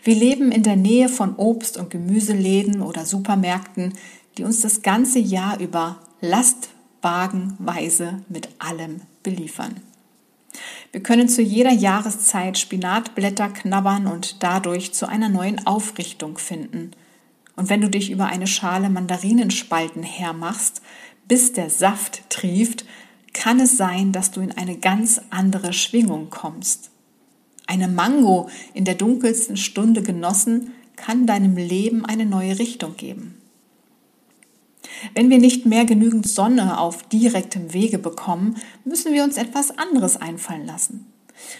Wir 0.04 0.16
leben 0.16 0.52
in 0.52 0.64
der 0.64 0.76
Nähe 0.76 1.10
von 1.10 1.36
Obst- 1.36 1.78
und 1.78 1.90
Gemüseläden 1.90 2.82
oder 2.82 3.06
Supermärkten, 3.06 3.94
die 4.38 4.44
uns 4.44 4.62
das 4.62 4.82
ganze 4.82 5.20
Jahr 5.20 5.60
über 5.60 6.00
lastwagenweise 6.22 8.24
mit 8.30 8.50
allem 8.60 9.02
beliefern. 9.24 9.82
Wir 10.92 11.04
können 11.04 11.30
zu 11.30 11.42
jeder 11.42 11.72
Jahreszeit 11.72 12.58
Spinatblätter 12.58 13.50
knabbern 13.50 14.08
und 14.08 14.42
dadurch 14.42 14.94
zu 14.94 15.08
einer 15.08 15.30
neuen 15.30 15.66
Aufrichtung 15.68 16.38
finden. 16.38 16.92
Und 17.56 17.70
wenn 17.70 17.82
du 17.82 17.90
dich 17.90 18.10
über 18.10 18.26
eine 18.26 18.48
Schale 18.48 18.90
Mandarinenspalten 18.90 20.02
hermachst, 20.02 20.82
bis 21.28 21.54
der 21.54 21.70
Saft 21.70 22.24
trieft, 22.30 22.86
kann 23.34 23.60
es 23.60 23.78
sein, 23.78 24.12
dass 24.12 24.32
du 24.32 24.42
in 24.42 24.52
eine 24.52 24.78
ganz 24.78 25.22
andere 25.30 25.74
Schwingung 25.74 26.30
kommst. 26.30 26.92
Eine 27.70 27.88
Mango 27.88 28.50
in 28.74 28.84
der 28.84 28.96
dunkelsten 28.96 29.56
Stunde 29.56 30.02
genossen, 30.02 30.74
kann 30.96 31.28
deinem 31.28 31.56
Leben 31.56 32.04
eine 32.04 32.26
neue 32.26 32.58
Richtung 32.58 32.96
geben. 32.98 33.36
Wenn 35.14 35.30
wir 35.30 35.38
nicht 35.38 35.68
mehr 35.68 35.86
genügend 35.86 36.28
Sonne 36.28 36.80
auf 36.80 37.04
direktem 37.04 37.72
Wege 37.72 38.00
bekommen, 38.00 38.56
müssen 38.86 39.14
wir 39.14 39.24
uns 39.24 39.38
etwas 39.38 39.78
anderes 39.78 40.18
einfallen 40.18 40.66
lassen. 40.66 41.06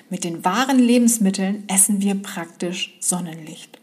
Mit 0.10 0.24
den 0.24 0.44
wahren 0.44 0.80
Lebensmitteln 0.80 1.64
essen 1.68 2.02
wir 2.02 2.16
praktisch 2.16 2.98
Sonnenlicht. 3.00 3.80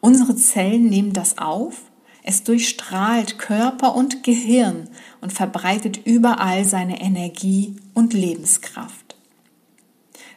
Unsere 0.00 0.36
Zellen 0.36 0.90
nehmen 0.90 1.14
das 1.14 1.38
auf, 1.38 1.80
es 2.22 2.44
durchstrahlt 2.44 3.38
Körper 3.38 3.96
und 3.96 4.22
Gehirn 4.22 4.90
und 5.22 5.32
verbreitet 5.32 5.98
überall 6.04 6.66
seine 6.66 7.00
Energie 7.00 7.76
und 7.94 8.12
Lebenskraft. 8.12 9.16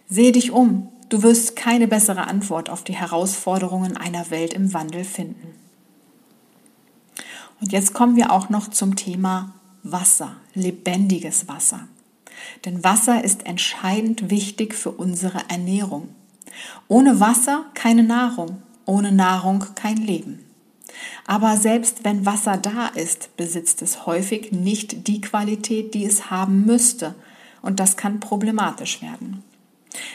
Seh 0.07 0.31
dich 0.31 0.51
um, 0.51 0.87
du 1.09 1.23
wirst 1.23 1.55
keine 1.55 1.87
bessere 1.87 2.27
Antwort 2.27 2.69
auf 2.69 2.83
die 2.83 2.95
Herausforderungen 2.95 3.97
einer 3.97 4.29
Welt 4.29 4.53
im 4.53 4.73
Wandel 4.73 5.03
finden. 5.03 5.53
Und 7.59 7.71
jetzt 7.71 7.93
kommen 7.93 8.15
wir 8.15 8.31
auch 8.31 8.49
noch 8.49 8.69
zum 8.69 8.95
Thema 8.95 9.53
Wasser, 9.83 10.35
lebendiges 10.53 11.47
Wasser. 11.47 11.87
Denn 12.65 12.83
Wasser 12.83 13.23
ist 13.23 13.45
entscheidend 13.45 14.29
wichtig 14.29 14.75
für 14.75 14.91
unsere 14.91 15.41
Ernährung. 15.49 16.09
Ohne 16.87 17.19
Wasser 17.19 17.65
keine 17.73 18.03
Nahrung, 18.03 18.61
ohne 18.85 19.11
Nahrung 19.11 19.65
kein 19.75 19.97
Leben. 19.97 20.43
Aber 21.25 21.57
selbst 21.57 22.03
wenn 22.03 22.25
Wasser 22.25 22.57
da 22.57 22.87
ist, 22.87 23.35
besitzt 23.37 23.81
es 23.81 24.05
häufig 24.05 24.51
nicht 24.51 25.07
die 25.07 25.21
Qualität, 25.21 25.93
die 25.93 26.05
es 26.05 26.29
haben 26.31 26.65
müsste. 26.65 27.15
Und 27.61 27.79
das 27.79 27.97
kann 27.97 28.19
problematisch 28.19 29.01
werden. 29.01 29.43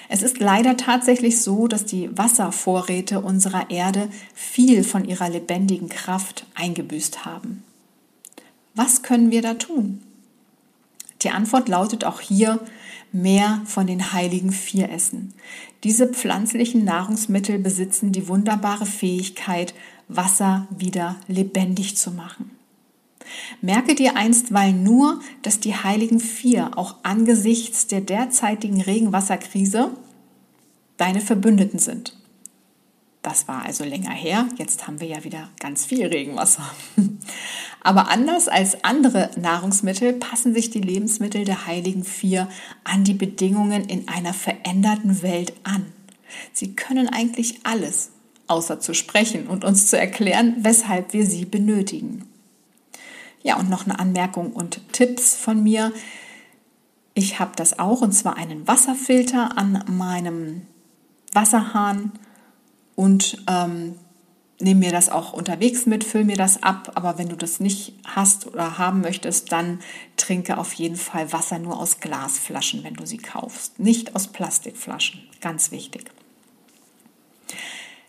Es 0.09 0.23
ist 0.23 0.39
leider 0.39 0.77
tatsächlich 0.77 1.41
so, 1.41 1.67
dass 1.69 1.85
die 1.85 2.17
Wasservorräte 2.17 3.21
unserer 3.21 3.71
Erde 3.71 4.09
viel 4.35 4.85
von 4.85 5.05
ihrer 5.05 5.29
lebendigen 5.29 5.89
Kraft 5.89 6.47
eingebüßt 6.55 7.25
haben. 7.25 7.65
Was 8.75 9.03
können 9.03 9.31
wir 9.31 9.43
da 9.43 9.55
tun? 9.55 10.03
Die 11.23 11.31
Antwort 11.31 11.69
lautet 11.69 12.05
auch 12.05 12.21
hier, 12.21 12.61
mehr 13.13 13.61
von 13.67 13.87
den 13.87 14.13
heiligen 14.13 14.53
Vier 14.53 14.91
essen. 14.91 15.35
Diese 15.85 16.09
pflanzlichen 16.09 16.85
Nahrungsmittel 16.85 17.59
besitzen 17.59 18.13
die 18.13 18.29
wunderbare 18.29 18.87
Fähigkeit, 18.87 19.75
Wasser 20.09 20.67
wieder 20.71 21.17
lebendig 21.29 21.97
zu 21.97 22.11
machen. 22.11 22.51
Merke 23.61 23.95
dir 23.95 24.17
einstweilen 24.17 24.83
nur, 24.83 25.21
dass 25.43 25.61
die 25.61 25.75
Heiligen 25.75 26.21
Vier 26.21 26.77
auch 26.77 26.97
angesichts 27.03 27.87
der 27.87 28.01
derzeitigen 28.01 28.81
Regenwasserkrise 28.81 29.91
deine 30.97 31.21
Verbündeten 31.21 31.79
sind. 31.79 32.17
Das 33.23 33.47
war 33.47 33.65
also 33.65 33.85
länger 33.85 34.11
her, 34.11 34.49
jetzt 34.57 34.89
haben 34.89 35.01
wir 35.01 35.07
ja 35.07 35.23
wieder 35.23 35.49
ganz 35.61 35.87
viel 35.87 36.07
Regenwasser. 36.07 36.69
Aber 37.81 38.11
anders 38.11 38.49
als 38.49 38.83
andere 38.83 39.31
Nahrungsmittel 39.37 40.13
passen 40.13 40.55
sich 40.55 40.71
die 40.71 40.81
Lebensmittel 40.81 41.45
der 41.45 41.67
Heiligen 41.67 42.03
Vier 42.03 42.49
an 42.83 43.05
die 43.05 43.15
Bedingungen 43.15 43.85
in 43.85 44.09
einer 44.09 44.35
veränderten 44.35 45.23
Welt 45.23 45.53
an. 45.63 45.87
Sie 46.53 46.75
können 46.75 47.09
eigentlich 47.09 47.61
alles, 47.63 48.11
außer 48.49 48.81
zu 48.81 48.93
sprechen 48.93 49.47
und 49.47 49.65
uns 49.65 49.87
zu 49.87 49.97
erklären, 49.97 50.57
weshalb 50.59 51.13
wir 51.13 51.25
sie 51.25 51.45
benötigen. 51.45 52.29
Ja, 53.43 53.59
und 53.59 53.69
noch 53.69 53.85
eine 53.85 53.99
Anmerkung 53.99 54.53
und 54.53 54.93
Tipps 54.93 55.35
von 55.35 55.63
mir. 55.63 55.93
Ich 57.15 57.39
habe 57.39 57.53
das 57.57 57.79
auch, 57.79 58.01
und 58.01 58.13
zwar 58.13 58.37
einen 58.37 58.67
Wasserfilter 58.67 59.59
an 59.59 59.85
meinem 59.89 60.63
Wasserhahn 61.33 62.13
und 62.95 63.43
ähm, 63.49 63.97
nehme 64.61 64.81
mir 64.81 64.93
das 64.93 65.09
auch 65.09 65.33
unterwegs 65.33 65.87
mit, 65.87 66.05
fülle 66.05 66.25
mir 66.25 66.37
das 66.37 66.63
ab. 66.63 66.93
Aber 66.95 67.19
wenn 67.19 67.29
du 67.29 67.37
das 67.37 67.61
nicht 67.61 67.95
hast 68.05 68.47
oder 68.47 68.79
haben 68.79 69.01
möchtest, 69.01 69.53
dann 69.53 69.81
trinke 70.17 70.57
auf 70.57 70.73
jeden 70.75 70.97
Fall 70.97 71.33
Wasser 71.33 71.59
nur 71.59 71.79
aus 71.79 72.01
Glasflaschen, 72.01 72.85
wenn 72.85 72.95
du 72.95 73.07
sie 73.07 73.19
kaufst. 73.19 73.79
Nicht 73.79 74.15
aus 74.15 74.29
Plastikflaschen. 74.29 75.21
Ganz 75.41 75.71
wichtig. 75.71 76.11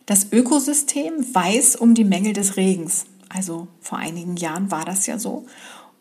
Das 0.06 0.32
Ökosystem 0.32 1.13
weiß 1.34 1.78
um 1.78 1.96
die 1.96 2.04
Mängel 2.04 2.34
des 2.34 2.58
Regens. 2.58 3.06
Also 3.30 3.68
vor 3.80 3.98
einigen 3.98 4.36
Jahren 4.36 4.72
war 4.72 4.86
das 4.86 5.06
ja 5.08 5.20
so. 5.20 5.46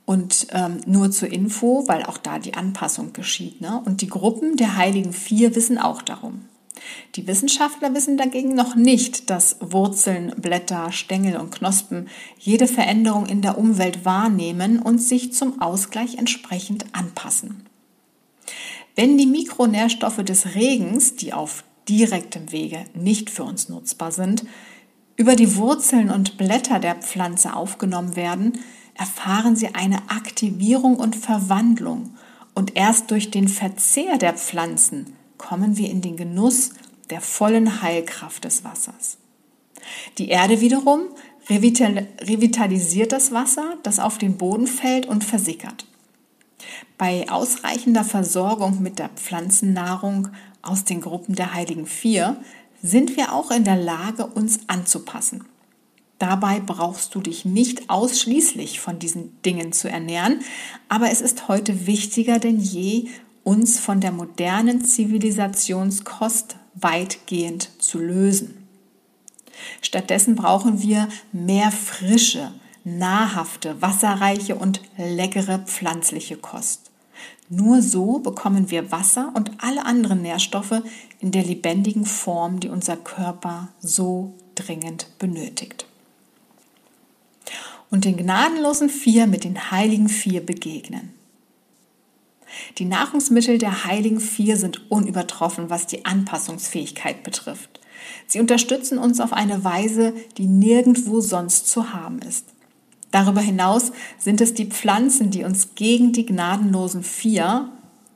Und 0.04 0.48
ähm, 0.50 0.80
nur 0.86 1.10
zur 1.10 1.30
Info, 1.30 1.84
weil 1.86 2.02
auch 2.04 2.18
da 2.18 2.38
die 2.38 2.54
Anpassung 2.54 3.12
geschieht. 3.12 3.60
Ne? 3.60 3.80
Und 3.84 4.00
die 4.00 4.08
Gruppen 4.08 4.56
der 4.56 4.76
Heiligen 4.76 5.12
Vier 5.12 5.54
wissen 5.54 5.78
auch 5.78 6.02
darum. 6.02 6.46
Die 7.14 7.26
Wissenschaftler 7.26 7.94
wissen 7.94 8.16
dagegen 8.16 8.54
noch 8.54 8.74
nicht, 8.74 9.30
dass 9.30 9.56
Wurzeln, 9.60 10.34
Blätter, 10.36 10.90
Stängel 10.90 11.36
und 11.36 11.52
Knospen 11.52 12.08
jede 12.38 12.66
Veränderung 12.66 13.26
in 13.26 13.42
der 13.42 13.58
Umwelt 13.58 14.04
wahrnehmen 14.04 14.80
und 14.80 14.98
sich 14.98 15.32
zum 15.32 15.60
Ausgleich 15.60 16.16
entsprechend 16.16 16.86
anpassen. 16.92 17.66
Wenn 18.94 19.16
die 19.16 19.26
Mikronährstoffe 19.26 20.22
des 20.24 20.54
Regens, 20.54 21.16
die 21.16 21.32
auf 21.32 21.64
direktem 21.88 22.52
Wege 22.52 22.84
nicht 22.94 23.30
für 23.30 23.44
uns 23.44 23.68
nutzbar 23.68 24.12
sind, 24.12 24.44
über 25.22 25.36
die 25.36 25.54
Wurzeln 25.54 26.10
und 26.10 26.36
Blätter 26.36 26.80
der 26.80 26.96
Pflanze 26.96 27.54
aufgenommen 27.54 28.16
werden, 28.16 28.58
erfahren 28.94 29.54
sie 29.54 29.72
eine 29.72 30.10
Aktivierung 30.10 30.96
und 30.96 31.14
Verwandlung. 31.14 32.16
Und 32.54 32.74
erst 32.74 33.12
durch 33.12 33.30
den 33.30 33.46
Verzehr 33.46 34.18
der 34.18 34.32
Pflanzen 34.32 35.14
kommen 35.38 35.76
wir 35.76 35.88
in 35.88 36.00
den 36.00 36.16
Genuss 36.16 36.70
der 37.10 37.20
vollen 37.20 37.82
Heilkraft 37.82 38.42
des 38.42 38.64
Wassers. 38.64 39.18
Die 40.18 40.28
Erde 40.28 40.60
wiederum 40.60 41.02
revitalisiert 41.48 43.12
das 43.12 43.30
Wasser, 43.30 43.76
das 43.84 44.00
auf 44.00 44.18
den 44.18 44.36
Boden 44.36 44.66
fällt 44.66 45.06
und 45.06 45.22
versickert. 45.22 45.86
Bei 46.98 47.30
ausreichender 47.30 48.02
Versorgung 48.02 48.82
mit 48.82 48.98
der 48.98 49.10
Pflanzennahrung 49.10 50.30
aus 50.62 50.82
den 50.82 51.00
Gruppen 51.00 51.36
der 51.36 51.54
Heiligen 51.54 51.86
Vier 51.86 52.38
sind 52.82 53.16
wir 53.16 53.32
auch 53.32 53.50
in 53.50 53.64
der 53.64 53.76
Lage, 53.76 54.26
uns 54.26 54.60
anzupassen. 54.66 55.44
Dabei 56.18 56.60
brauchst 56.60 57.14
du 57.14 57.20
dich 57.20 57.44
nicht 57.44 57.90
ausschließlich 57.90 58.78
von 58.78 58.98
diesen 58.98 59.42
Dingen 59.42 59.72
zu 59.72 59.88
ernähren, 59.88 60.40
aber 60.88 61.10
es 61.10 61.20
ist 61.20 61.48
heute 61.48 61.86
wichtiger 61.86 62.38
denn 62.38 62.60
je, 62.60 63.08
uns 63.42 63.80
von 63.80 64.00
der 64.00 64.12
modernen 64.12 64.84
Zivilisationskost 64.84 66.56
weitgehend 66.74 67.70
zu 67.82 67.98
lösen. 67.98 68.68
Stattdessen 69.80 70.36
brauchen 70.36 70.80
wir 70.80 71.08
mehr 71.32 71.72
frische, 71.72 72.52
nahrhafte, 72.84 73.82
wasserreiche 73.82 74.54
und 74.54 74.80
leckere 74.96 75.58
pflanzliche 75.58 76.36
Kost. 76.36 76.91
Nur 77.54 77.82
so 77.82 78.18
bekommen 78.18 78.70
wir 78.70 78.90
Wasser 78.92 79.30
und 79.34 79.50
alle 79.58 79.84
anderen 79.84 80.22
Nährstoffe 80.22 80.80
in 81.20 81.32
der 81.32 81.44
lebendigen 81.44 82.06
Form, 82.06 82.60
die 82.60 82.70
unser 82.70 82.96
Körper 82.96 83.68
so 83.78 84.32
dringend 84.54 85.06
benötigt 85.18 85.84
und 87.90 88.06
den 88.06 88.16
gnadenlosen 88.16 88.88
Vier 88.88 89.26
mit 89.26 89.44
den 89.44 89.70
heiligen 89.70 90.08
Vier 90.08 90.44
begegnen. 90.44 91.12
Die 92.78 92.86
Nahrungsmittel 92.86 93.58
der 93.58 93.84
heiligen 93.84 94.20
Vier 94.20 94.56
sind 94.56 94.90
unübertroffen, 94.90 95.68
was 95.68 95.86
die 95.86 96.06
Anpassungsfähigkeit 96.06 97.22
betrifft. 97.22 97.80
Sie 98.26 98.40
unterstützen 98.40 98.96
uns 98.96 99.20
auf 99.20 99.34
eine 99.34 99.62
Weise, 99.62 100.14
die 100.38 100.46
nirgendwo 100.46 101.20
sonst 101.20 101.68
zu 101.68 101.92
haben 101.92 102.20
ist. 102.20 102.46
Darüber 103.12 103.42
hinaus 103.42 103.92
sind 104.18 104.40
es 104.40 104.54
die 104.54 104.64
Pflanzen, 104.64 105.30
die 105.30 105.44
uns 105.44 105.74
gegen 105.76 106.12
die 106.12 106.26
gnadenlosen 106.26 107.04
Vier, 107.04 107.68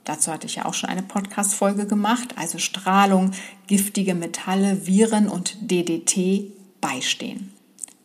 dazu 0.04 0.32
hatte 0.32 0.46
ich 0.46 0.56
ja 0.56 0.64
auch 0.64 0.74
schon 0.74 0.88
eine 0.88 1.02
Podcast-Folge 1.02 1.86
gemacht, 1.86 2.34
also 2.36 2.58
Strahlung, 2.58 3.32
giftige 3.66 4.14
Metalle, 4.14 4.86
Viren 4.86 5.28
und 5.28 5.70
DDT 5.70 6.50
beistehen. 6.80 7.52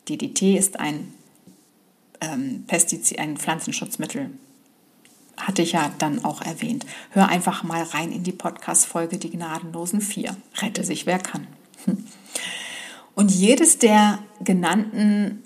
DDT 0.08 0.58
ist 0.58 0.78
ein 0.78 1.12
ähm, 2.20 2.64
Pestizid, 2.66 3.18
ein 3.18 3.38
Pflanzenschutzmittel. 3.38 4.30
Hatte 5.38 5.62
ich 5.62 5.72
ja 5.72 5.90
dann 5.98 6.24
auch 6.24 6.42
erwähnt. 6.42 6.84
Hör 7.10 7.28
einfach 7.28 7.62
mal 7.62 7.82
rein 7.82 8.12
in 8.12 8.22
die 8.22 8.32
Podcast-Folge 8.32 9.16
Die 9.16 9.30
Gnadenlosen 9.30 10.02
Vier. 10.02 10.36
Rette 10.60 10.84
sich, 10.84 11.06
wer 11.06 11.18
kann. 11.18 11.46
Hm. 11.86 12.04
Und 13.14 13.30
jedes 13.30 13.78
der 13.78 14.18
genannten 14.44 15.42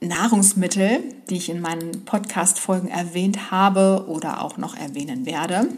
Nahrungsmittel, 0.00 1.02
die 1.28 1.36
ich 1.36 1.50
in 1.50 1.60
meinen 1.60 2.04
Podcast-Folgen 2.04 2.88
erwähnt 2.88 3.50
habe 3.50 4.06
oder 4.08 4.42
auch 4.42 4.56
noch 4.56 4.76
erwähnen 4.76 5.26
werde, 5.26 5.68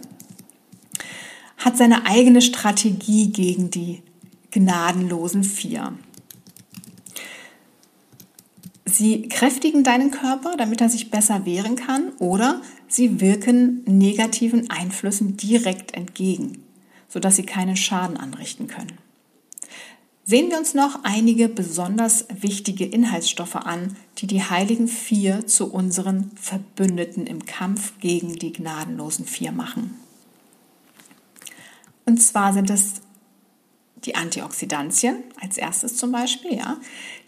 hat 1.58 1.76
seine 1.76 2.06
eigene 2.06 2.40
Strategie 2.40 3.30
gegen 3.32 3.70
die 3.70 4.02
gnadenlosen 4.50 5.44
Vier. 5.44 5.94
Sie 8.84 9.28
kräftigen 9.28 9.84
deinen 9.84 10.10
Körper, 10.10 10.56
damit 10.56 10.80
er 10.80 10.88
sich 10.88 11.10
besser 11.10 11.46
wehren 11.46 11.76
kann, 11.76 12.12
oder 12.18 12.60
sie 12.88 13.20
wirken 13.20 13.82
negativen 13.86 14.70
Einflüssen 14.70 15.36
direkt 15.36 15.94
entgegen, 15.94 16.62
sodass 17.08 17.36
sie 17.36 17.46
keinen 17.46 17.76
Schaden 17.76 18.18
anrichten 18.18 18.66
können. 18.66 18.98
Sehen 20.24 20.50
wir 20.50 20.58
uns 20.58 20.74
noch 20.74 21.00
einige 21.02 21.48
besonders 21.48 22.26
wichtige 22.32 22.84
Inhaltsstoffe 22.84 23.56
an, 23.56 23.96
die 24.18 24.28
die 24.28 24.42
heiligen 24.42 24.86
Vier 24.86 25.46
zu 25.48 25.72
unseren 25.72 26.30
Verbündeten 26.36 27.26
im 27.26 27.44
Kampf 27.44 27.94
gegen 27.98 28.34
die 28.34 28.52
gnadenlosen 28.52 29.26
Vier 29.26 29.50
machen. 29.50 29.96
Und 32.04 32.22
zwar 32.22 32.52
sind 32.52 32.70
es 32.70 33.00
die 34.04 34.14
Antioxidantien 34.14 35.16
als 35.40 35.58
erstes 35.58 35.96
zum 35.96 36.12
Beispiel. 36.12 36.54
Ja. 36.54 36.78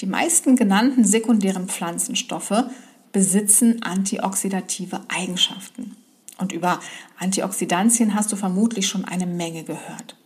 Die 0.01 0.07
meisten 0.07 0.57
genannten 0.57 1.05
sekundären 1.05 1.69
Pflanzenstoffe 1.69 2.65
besitzen 3.13 3.83
antioxidative 3.83 5.01
Eigenschaften. 5.09 5.97
Und 6.39 6.53
über 6.53 6.81
Antioxidantien 7.19 8.15
hast 8.15 8.33
du 8.33 8.37
vermutlich 8.37 8.89
schon 8.89 9.05
eine 9.05 9.27
Menge 9.27 9.63
gehört. 9.63 10.17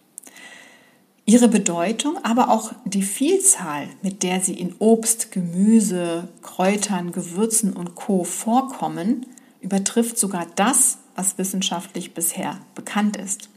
Ihre 1.28 1.48
Bedeutung, 1.48 2.18
aber 2.24 2.50
auch 2.50 2.72
die 2.84 3.02
Vielzahl, 3.02 3.88
mit 4.02 4.22
der 4.22 4.40
sie 4.40 4.54
in 4.54 4.74
Obst, 4.78 5.30
Gemüse, 5.30 6.28
Kräutern, 6.42 7.12
Gewürzen 7.12 7.74
und 7.74 7.94
Co 7.94 8.24
vorkommen, 8.24 9.26
übertrifft 9.60 10.18
sogar 10.18 10.46
das, 10.56 10.98
was 11.14 11.36
wissenschaftlich 11.36 12.14
bisher 12.14 12.58
bekannt 12.74 13.16
ist. 13.16 13.50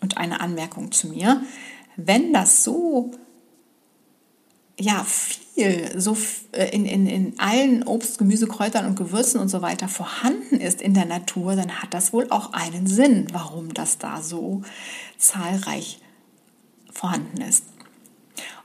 Und 0.00 0.16
eine 0.16 0.40
Anmerkung 0.40 0.90
zu 0.90 1.08
mir 1.08 1.40
wenn 1.96 2.32
das 2.32 2.64
so 2.64 3.12
ja, 4.78 5.04
viel, 5.04 6.00
so 6.00 6.16
äh, 6.52 6.74
in, 6.74 6.84
in, 6.84 7.06
in 7.06 7.38
allen 7.38 7.84
Obst, 7.84 8.18
Gemüse, 8.18 8.48
Kräutern 8.48 8.86
und 8.86 8.96
Gewürzen 8.96 9.40
und 9.40 9.48
so 9.48 9.62
weiter 9.62 9.86
vorhanden 9.86 10.56
ist 10.56 10.82
in 10.82 10.94
der 10.94 11.04
Natur, 11.04 11.54
dann 11.54 11.80
hat 11.80 11.94
das 11.94 12.12
wohl 12.12 12.26
auch 12.30 12.52
einen 12.52 12.88
Sinn, 12.88 13.28
warum 13.32 13.72
das 13.72 13.98
da 13.98 14.20
so 14.20 14.62
zahlreich 15.16 16.00
vorhanden 16.94 17.40
ist. 17.42 17.64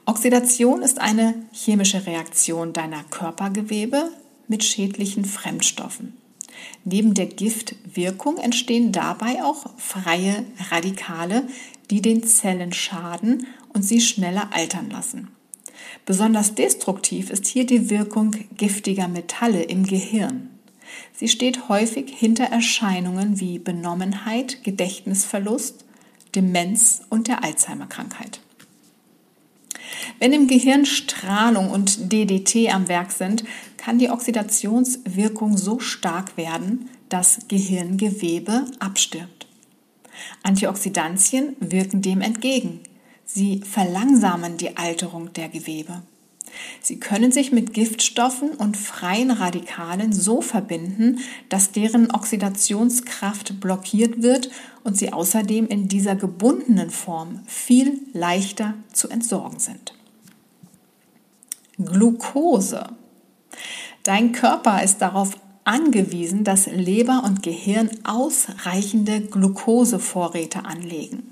Oxidation 0.06 0.82
ist 0.82 1.00
eine 1.00 1.36
chemische 1.52 2.06
Reaktion 2.06 2.74
deiner 2.74 3.04
Körpergewebe 3.04 4.12
mit 4.48 4.63
schädlichen 4.63 5.26
Fremdstoffen. 5.26 6.18
Neben 6.84 7.13
der 7.13 7.28
Giftwirkung 7.28 8.38
entstehen 8.38 8.92
dabei 8.92 9.44
auch 9.44 9.70
freie 9.78 10.46
Radikale, 10.72 11.48
die 11.89 12.02
den 12.02 12.24
Zellen 12.24 12.74
schaden 12.74 13.48
und 13.74 13.84
sie 13.84 14.02
schneller 14.02 14.50
altern 14.52 14.89
lassen. 14.89 15.30
Besonders 16.06 16.56
destruktiv 16.56 17.30
ist 17.30 17.46
hier 17.46 17.65
die 17.65 17.89
Wirkung 17.89 18.36
giftiger 18.58 19.08
Metalle 19.08 19.63
im 19.63 19.86
Gehirn. 19.86 20.50
Sie 21.13 21.28
steht 21.28 21.70
häufig 21.70 22.12
hinter 22.12 22.46
Erscheinungen 22.46 23.39
wie 23.39 23.60
Benommenheit, 23.60 24.63
Gedächtnisverlust, 24.63 25.86
Demenz 26.36 27.02
und 27.10 27.28
der 27.28 27.44
Alzheimer-Krankheit. 27.44 28.39
Wenn 30.20 30.34
im 30.34 30.48
Gehirn 30.48 30.86
Strahlung 30.86 31.70
und 31.72 32.12
DDT 32.12 32.74
am 32.74 32.88
Werk 32.88 33.12
sind, 33.12 33.44
kann 33.78 34.00
die 34.00 34.10
Oxidationswirkung 34.10 35.58
so 35.58 35.80
stark 35.80 36.38
werden, 36.38 36.89
dass 37.10 37.39
Gehirngewebe 37.48 38.65
abstirbt. 38.80 39.48
Antioxidantien 40.44 41.56
wirken 41.60 42.02
dem 42.02 42.22
entgegen. 42.22 42.82
Sie 43.26 43.62
verlangsamen 43.62 44.58
die 44.58 44.78
Alterung 44.78 45.32
der 45.34 45.50
Gewebe. 45.50 46.02
Sie 46.82 47.00
können 47.00 47.32
sich 47.32 47.52
mit 47.52 47.74
Giftstoffen 47.74 48.52
und 48.52 48.78
freien 48.78 49.32
Radikalen 49.32 50.13
so 50.13 50.41
verbinden, 50.41 51.19
dass 51.50 51.72
deren 51.72 52.12
Oxidationskraft 52.12 53.60
blockiert 53.60 54.22
wird 54.22 54.50
und 54.84 54.98
sie 54.98 55.13
außerdem 55.13 55.67
in 55.67 55.88
dieser 55.88 56.15
gebundenen 56.15 56.89
Form 56.89 57.41
viel 57.45 58.00
leichter 58.13 58.74
zu 58.93 59.10
entsorgen 59.10 59.60
sind. 59.60 59.93
Glucose. 61.78 62.88
Dein 64.04 64.32
Körper 64.32 64.84
ist 64.84 65.00
darauf 65.00 65.38
angewiesen, 65.63 66.43
dass 66.43 66.67
Leber 66.67 67.24
und 67.26 67.43
Gehirn 67.43 67.89
ausreichende 68.04 69.22
Glukosevorräte 69.22 70.65
anlegen. 70.65 71.32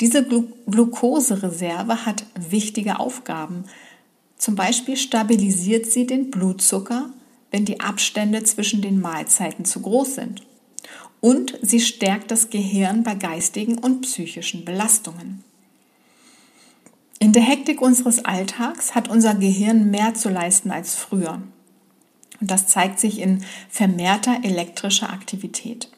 Diese 0.00 0.24
Glu 0.24 0.44
Glukosereserve 0.66 2.06
hat 2.06 2.24
wichtige 2.38 3.00
Aufgaben. 3.00 3.64
Zum 4.38 4.54
Beispiel 4.54 4.96
stabilisiert 4.96 5.86
sie 5.86 6.06
den 6.06 6.30
Blutzucker, 6.30 7.10
wenn 7.50 7.64
die 7.64 7.80
Abstände 7.80 8.44
zwischen 8.44 8.80
den 8.80 9.00
Mahlzeiten 9.00 9.64
zu 9.64 9.80
groß 9.80 10.14
sind. 10.14 10.42
Und 11.20 11.58
sie 11.62 11.80
stärkt 11.80 12.30
das 12.30 12.50
Gehirn 12.50 13.02
bei 13.02 13.16
geistigen 13.16 13.78
und 13.78 14.02
psychischen 14.02 14.64
Belastungen. 14.64 15.42
In 17.18 17.32
der 17.32 17.42
Hektik 17.42 17.82
unseres 17.82 18.24
Alltags 18.24 18.94
hat 18.94 19.08
unser 19.08 19.34
Gehirn 19.34 19.90
mehr 19.90 20.14
zu 20.14 20.28
leisten 20.28 20.70
als 20.70 20.94
früher. 20.94 21.42
Und 22.40 22.50
das 22.50 22.68
zeigt 22.68 23.00
sich 23.00 23.18
in 23.20 23.42
vermehrter 23.68 24.38
elektrischer 24.44 25.10
Aktivität. 25.10 25.90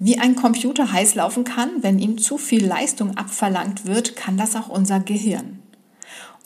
Wie 0.00 0.18
ein 0.18 0.34
Computer 0.34 0.90
heiß 0.90 1.14
laufen 1.14 1.44
kann, 1.44 1.82
wenn 1.82 2.00
ihm 2.00 2.18
zu 2.18 2.36
viel 2.36 2.66
Leistung 2.66 3.16
abverlangt 3.16 3.84
wird, 3.86 4.16
kann 4.16 4.36
das 4.36 4.56
auch 4.56 4.68
unser 4.68 4.98
Gehirn. 4.98 5.60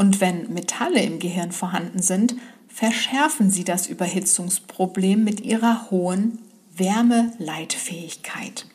Und 0.02 0.20
wenn 0.20 0.52
Metalle 0.52 1.00
im 1.00 1.20
Gehirn 1.20 1.52
vorhanden 1.52 2.02
sind, 2.02 2.34
verschärfen 2.66 3.52
sie 3.52 3.62
das 3.62 3.86
Überhitzungsproblem 3.86 5.22
mit 5.22 5.42
ihrer 5.42 5.92
hohen 5.92 6.40
Wärmeleitfähigkeit. 6.74 8.66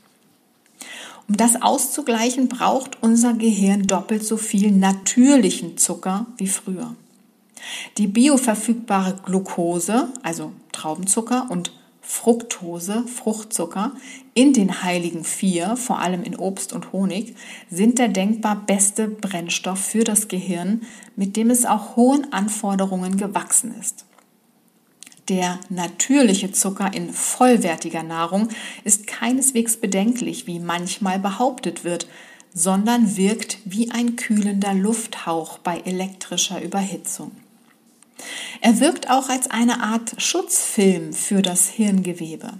Um 1.27 1.35
das 1.35 1.61
auszugleichen, 1.61 2.47
braucht 2.47 3.03
unser 3.03 3.33
Gehirn 3.33 3.87
doppelt 3.87 4.23
so 4.23 4.37
viel 4.37 4.71
natürlichen 4.71 5.77
Zucker 5.77 6.27
wie 6.37 6.47
früher. 6.47 6.95
Die 7.97 8.07
bioverfügbare 8.07 9.19
Glucose, 9.25 10.07
also 10.23 10.53
Traubenzucker, 10.71 11.47
und 11.49 11.73
Fructose, 12.09 13.03
Fruchtzucker, 13.05 13.91
in 14.33 14.53
den 14.53 14.81
heiligen 14.81 15.25
Vier, 15.25 15.75
vor 15.75 15.99
allem 15.99 16.23
in 16.23 16.37
Obst 16.37 16.71
und 16.71 16.93
Honig, 16.93 17.35
sind 17.69 17.99
der 17.99 18.07
denkbar 18.07 18.63
beste 18.65 19.09
Brennstoff 19.09 19.79
für 19.79 20.05
das 20.05 20.29
Gehirn, 20.29 20.83
mit 21.17 21.35
dem 21.35 21.49
es 21.49 21.65
auch 21.65 21.97
hohen 21.97 22.31
Anforderungen 22.31 23.17
gewachsen 23.17 23.75
ist. 23.77 24.05
Der 25.27 25.59
natürliche 25.67 26.53
Zucker 26.53 26.93
in 26.93 27.11
vollwertiger 27.11 28.03
Nahrung 28.03 28.47
ist 28.85 29.05
keineswegs 29.05 29.75
bedenklich, 29.75 30.47
wie 30.47 30.59
manchmal 30.59 31.19
behauptet 31.19 31.83
wird, 31.83 32.07
sondern 32.53 33.17
wirkt 33.17 33.57
wie 33.65 33.91
ein 33.91 34.15
kühlender 34.15 34.73
Lufthauch 34.73 35.57
bei 35.57 35.81
elektrischer 35.81 36.61
Überhitzung. 36.63 37.31
Er 38.61 38.79
wirkt 38.79 39.09
auch 39.09 39.29
als 39.29 39.49
eine 39.49 39.81
Art 39.81 40.15
Schutzfilm 40.17 41.13
für 41.13 41.41
das 41.41 41.69
Hirngewebe. 41.69 42.53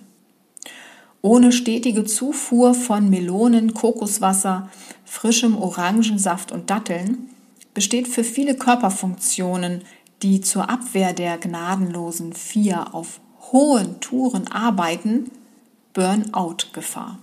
Ohne 1.21 1.51
stetige 1.51 2.05
Zufuhr 2.05 2.73
von 2.73 3.09
Melonen, 3.09 3.73
Kokoswasser, 3.73 4.69
frischem 5.03 5.57
Orangensaft 5.57 6.51
und 6.51 6.69
Datteln 6.69 7.29
besteht 7.73 8.07
für 8.07 8.23
viele 8.23 8.55
Körperfunktionen 8.55 9.81
die 10.21 10.41
zur 10.41 10.69
Abwehr 10.69 11.13
der 11.13 11.37
gnadenlosen 11.37 12.33
Vier 12.33 12.93
auf 12.93 13.19
hohen 13.51 13.99
Touren 13.99 14.47
arbeiten, 14.47 15.31
Burnout-Gefahr. 15.93 17.19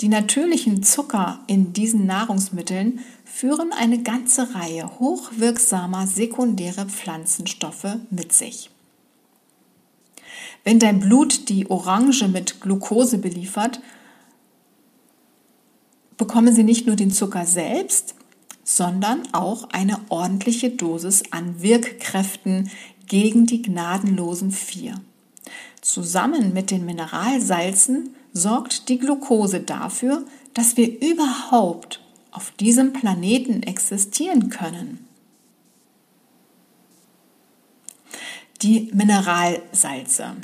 Die 0.00 0.08
natürlichen 0.08 0.82
Zucker 0.82 1.40
in 1.46 1.72
diesen 1.72 2.06
Nahrungsmitteln 2.06 3.00
führen 3.38 3.72
eine 3.72 4.02
ganze 4.02 4.52
Reihe 4.56 4.98
hochwirksamer 4.98 6.08
sekundäre 6.08 6.86
Pflanzenstoffe 6.86 7.98
mit 8.10 8.32
sich. 8.32 8.68
Wenn 10.64 10.80
dein 10.80 10.98
Blut 10.98 11.48
die 11.48 11.70
Orange 11.70 12.26
mit 12.26 12.60
Glucose 12.60 13.18
beliefert, 13.18 13.78
bekommen 16.16 16.52
sie 16.52 16.64
nicht 16.64 16.88
nur 16.88 16.96
den 16.96 17.12
Zucker 17.12 17.46
selbst, 17.46 18.16
sondern 18.64 19.22
auch 19.30 19.68
eine 19.70 20.00
ordentliche 20.08 20.70
Dosis 20.70 21.22
an 21.30 21.62
Wirkkräften 21.62 22.72
gegen 23.06 23.46
die 23.46 23.62
gnadenlosen 23.62 24.50
Vier. 24.50 25.00
Zusammen 25.80 26.52
mit 26.52 26.72
den 26.72 26.84
Mineralsalzen 26.84 28.16
sorgt 28.32 28.88
die 28.88 28.98
Glucose 28.98 29.60
dafür, 29.60 30.24
dass 30.54 30.76
wir 30.76 31.00
überhaupt 31.00 32.00
auf 32.30 32.50
diesem 32.52 32.92
Planeten 32.92 33.62
existieren 33.62 34.50
können. 34.50 35.06
Die 38.62 38.90
Mineralsalze. 38.92 40.36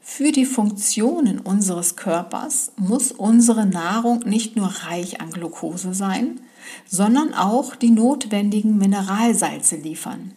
Für 0.00 0.32
die 0.32 0.46
Funktionen 0.46 1.40
unseres 1.40 1.96
Körpers 1.96 2.72
muss 2.76 3.12
unsere 3.12 3.66
Nahrung 3.66 4.20
nicht 4.20 4.56
nur 4.56 4.68
reich 4.68 5.20
an 5.20 5.30
Glucose 5.30 5.92
sein, 5.92 6.40
sondern 6.86 7.34
auch 7.34 7.76
die 7.76 7.90
notwendigen 7.90 8.78
Mineralsalze 8.78 9.76
liefern. 9.76 10.32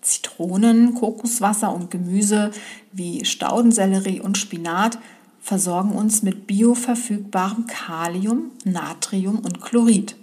Zitronen, 0.00 0.94
Kokoswasser 0.94 1.72
und 1.72 1.92
Gemüse 1.92 2.50
wie 2.90 3.24
Staudensellerie 3.24 4.20
und 4.20 4.36
Spinat 4.36 4.98
versorgen 5.40 5.92
uns 5.92 6.22
mit 6.22 6.46
bioverfügbarem 6.46 7.66
Kalium, 7.66 8.50
Natrium 8.64 9.38
und 9.38 9.60
Chlorid. 9.60 10.16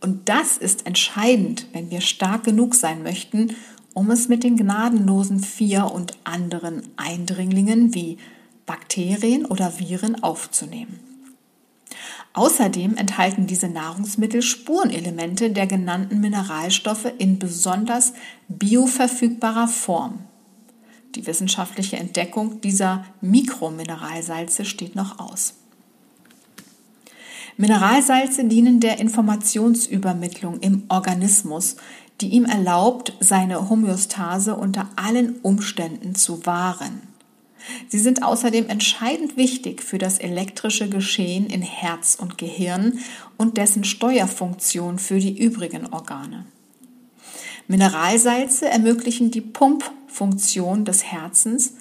Und 0.00 0.28
das 0.28 0.56
ist 0.56 0.86
entscheidend, 0.86 1.66
wenn 1.72 1.90
wir 1.90 2.00
stark 2.00 2.44
genug 2.44 2.74
sein 2.74 3.02
möchten, 3.02 3.56
um 3.94 4.10
es 4.10 4.28
mit 4.28 4.44
den 4.44 4.56
gnadenlosen 4.56 5.40
Vier 5.40 5.90
und 5.90 6.18
anderen 6.24 6.82
Eindringlingen 6.96 7.94
wie 7.94 8.18
Bakterien 8.66 9.46
oder 9.46 9.78
Viren 9.78 10.22
aufzunehmen. 10.22 11.00
Außerdem 12.34 12.96
enthalten 12.98 13.46
diese 13.46 13.68
Nahrungsmittel 13.68 14.42
Spurenelemente 14.42 15.50
der 15.50 15.66
genannten 15.66 16.20
Mineralstoffe 16.20 17.10
in 17.16 17.38
besonders 17.38 18.12
bioverfügbarer 18.48 19.68
Form. 19.68 20.18
Die 21.16 21.26
wissenschaftliche 21.26 21.96
Entdeckung 21.96 22.60
dieser 22.60 23.06
Mikromineralsalze 23.22 24.66
steht 24.66 24.94
noch 24.94 25.18
aus. 25.18 25.54
Mineralsalze 27.56 28.44
dienen 28.44 28.80
der 28.80 28.98
Informationsübermittlung 28.98 30.60
im 30.60 30.82
Organismus, 30.90 31.76
die 32.20 32.28
ihm 32.28 32.44
erlaubt, 32.44 33.14
seine 33.18 33.70
Homöostase 33.70 34.56
unter 34.56 34.90
allen 34.96 35.36
Umständen 35.40 36.14
zu 36.14 36.44
wahren. 36.44 37.00
Sie 37.88 37.98
sind 37.98 38.22
außerdem 38.22 38.68
entscheidend 38.68 39.38
wichtig 39.38 39.82
für 39.82 39.96
das 39.96 40.18
elektrische 40.18 40.90
Geschehen 40.90 41.46
in 41.46 41.62
Herz 41.62 42.16
und 42.20 42.36
Gehirn 42.36 42.98
und 43.38 43.56
dessen 43.56 43.84
Steuerfunktion 43.84 44.98
für 44.98 45.18
die 45.18 45.36
übrigen 45.36 45.86
Organe. 45.86 46.44
Mineralsalze 47.68 48.68
ermöglichen 48.68 49.32
die 49.32 49.40
Pumpfunktion 49.40 50.84
des 50.84 51.04
Herzens 51.04 51.74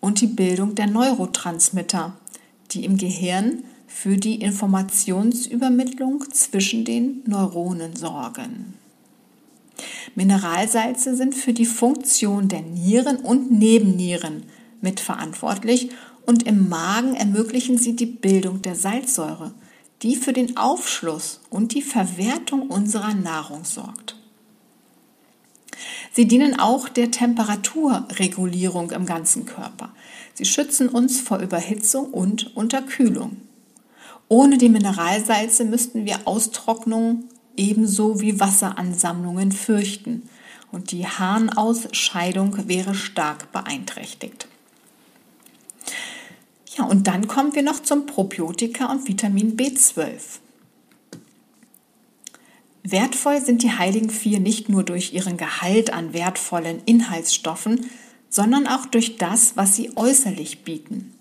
und 0.00 0.20
die 0.20 0.28
Bildung 0.28 0.76
der 0.76 0.86
Neurotransmitter, 0.86 2.16
die 2.70 2.84
im 2.84 2.96
Gehirn 2.96 3.64
für 3.88 4.16
die 4.16 4.36
Informationsübermittlung 4.36 6.24
zwischen 6.32 6.84
den 6.84 7.22
Neuronen 7.26 7.96
sorgen. 7.96 8.74
Mineralsalze 10.14 11.16
sind 11.16 11.34
für 11.34 11.52
die 11.52 11.66
Funktion 11.66 12.48
der 12.48 12.62
Nieren 12.62 13.16
und 13.16 13.50
Nebennieren 13.50 14.44
mitverantwortlich 14.80 15.90
und 16.24 16.44
im 16.44 16.68
Magen 16.68 17.14
ermöglichen 17.14 17.78
sie 17.78 17.96
die 17.96 18.06
Bildung 18.06 18.62
der 18.62 18.76
Salzsäure, 18.76 19.52
die 20.02 20.14
für 20.16 20.32
den 20.32 20.56
Aufschluss 20.56 21.40
und 21.50 21.74
die 21.74 21.82
Verwertung 21.82 22.68
unserer 22.68 23.14
Nahrung 23.14 23.64
sorgt. 23.64 24.21
Sie 26.12 26.28
dienen 26.28 26.60
auch 26.60 26.88
der 26.88 27.10
Temperaturregulierung 27.10 28.90
im 28.90 29.06
ganzen 29.06 29.46
Körper. 29.46 29.92
Sie 30.34 30.44
schützen 30.44 30.88
uns 30.88 31.20
vor 31.20 31.38
Überhitzung 31.38 32.10
und 32.10 32.54
Unterkühlung. 32.54 33.38
Ohne 34.28 34.58
die 34.58 34.68
Mineralsalze 34.68 35.64
müssten 35.64 36.04
wir 36.04 36.20
Austrocknung, 36.26 37.24
ebenso 37.56 38.20
wie 38.20 38.40
Wasseransammlungen 38.40 39.52
fürchten 39.52 40.28
und 40.70 40.90
die 40.90 41.06
Harnausscheidung 41.06 42.66
wäre 42.66 42.94
stark 42.94 43.52
beeinträchtigt. 43.52 44.48
Ja, 46.76 46.84
und 46.84 47.06
dann 47.06 47.28
kommen 47.28 47.54
wir 47.54 47.62
noch 47.62 47.80
zum 47.80 48.06
Probiotika 48.06 48.90
und 48.90 49.06
Vitamin 49.06 49.56
B12. 49.56 50.40
Wertvoll 52.84 53.40
sind 53.40 53.62
die 53.62 53.70
heiligen 53.70 54.10
vier 54.10 54.40
nicht 54.40 54.68
nur 54.68 54.82
durch 54.82 55.12
ihren 55.12 55.36
Gehalt 55.36 55.92
an 55.92 56.12
wertvollen 56.12 56.82
Inhaltsstoffen, 56.84 57.86
sondern 58.28 58.66
auch 58.66 58.86
durch 58.86 59.16
das, 59.16 59.56
was 59.56 59.76
sie 59.76 59.96
äußerlich 59.96 60.64
bieten. 60.64 61.12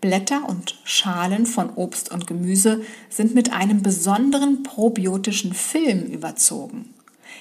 Blätter 0.00 0.48
und 0.48 0.78
Schalen 0.84 1.44
von 1.44 1.70
Obst 1.70 2.10
und 2.10 2.26
Gemüse 2.26 2.82
sind 3.08 3.34
mit 3.34 3.52
einem 3.52 3.82
besonderen 3.82 4.62
probiotischen 4.62 5.52
Film 5.52 6.04
überzogen. 6.06 6.94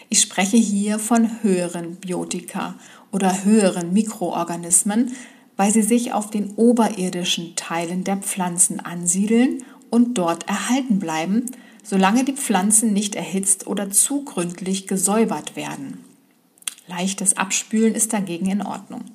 Ich 0.09 0.21
spreche 0.21 0.57
hier 0.57 0.97
von 0.99 1.43
höheren 1.43 1.95
Biotika 1.95 2.75
oder 3.11 3.43
höheren 3.43 3.93
Mikroorganismen, 3.93 5.13
weil 5.55 5.71
sie 5.71 5.83
sich 5.83 6.13
auf 6.13 6.29
den 6.31 6.53
oberirdischen 6.55 7.55
Teilen 7.55 8.03
der 8.03 8.17
Pflanzen 8.17 8.79
ansiedeln 8.79 9.63
und 9.89 10.17
dort 10.17 10.47
erhalten 10.47 10.99
bleiben, 10.99 11.45
solange 11.89 12.23
die 12.23 12.33
Pflanzen 12.33 12.93
nicht 12.93 13.15
erhitzt 13.15 13.65
oder 13.65 13.89
zu 13.89 14.23
gründlich 14.23 14.85
gesäubert 14.85 15.55
werden. 15.55 16.05
Leichtes 16.85 17.35
Abspülen 17.35 17.95
ist 17.95 18.13
dagegen 18.13 18.47
in 18.47 18.61
Ordnung. 18.61 19.05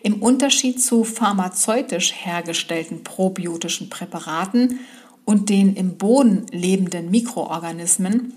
Im 0.00 0.22
Unterschied 0.22 0.80
zu 0.80 1.02
pharmazeutisch 1.02 2.12
hergestellten 2.14 3.02
probiotischen 3.02 3.90
Präparaten 3.90 4.78
und 5.24 5.48
den 5.48 5.74
im 5.74 5.96
Boden 5.96 6.46
lebenden 6.52 7.10
Mikroorganismen 7.10 8.34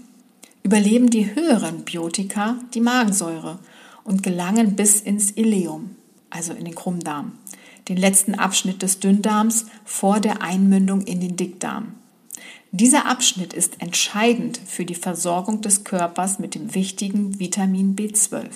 überleben 0.63 1.12
die 1.12 1.36
höheren 1.36 1.84
Biotika 1.84 2.58
die 2.73 2.82
Magensäure 2.82 3.60
und 4.04 4.23
gelangen 4.23 4.76
bis 4.76 5.00
ins 5.00 5.30
Ileum, 5.30 5.91
also 6.32 6.54
in 6.54 6.65
den 6.65 6.73
Krummdarm, 6.73 7.34
den 7.88 7.97
letzten 7.97 8.34
Abschnitt 8.34 8.82
des 8.82 9.00
Dünndarms 9.00 9.67
vor 9.86 10.19
der 10.21 10.41
Einmündung 10.41 11.02
in 11.02 11.19
den 11.19 11.36
Dickdarm. 11.36 11.93
Dieser 12.71 13.06
Abschnitt 13.06 13.54
ist 13.54 13.82
entscheidend 13.82 14.60
für 14.65 14.86
die 14.86 14.95
Versorgung 14.95 15.62
des 15.62 15.84
Körpers 15.84 16.39
mit 16.39 16.56
dem 16.56 16.76
wichtigen 16.76 17.39
Vitamin 17.39 17.95
B12. 17.95 18.50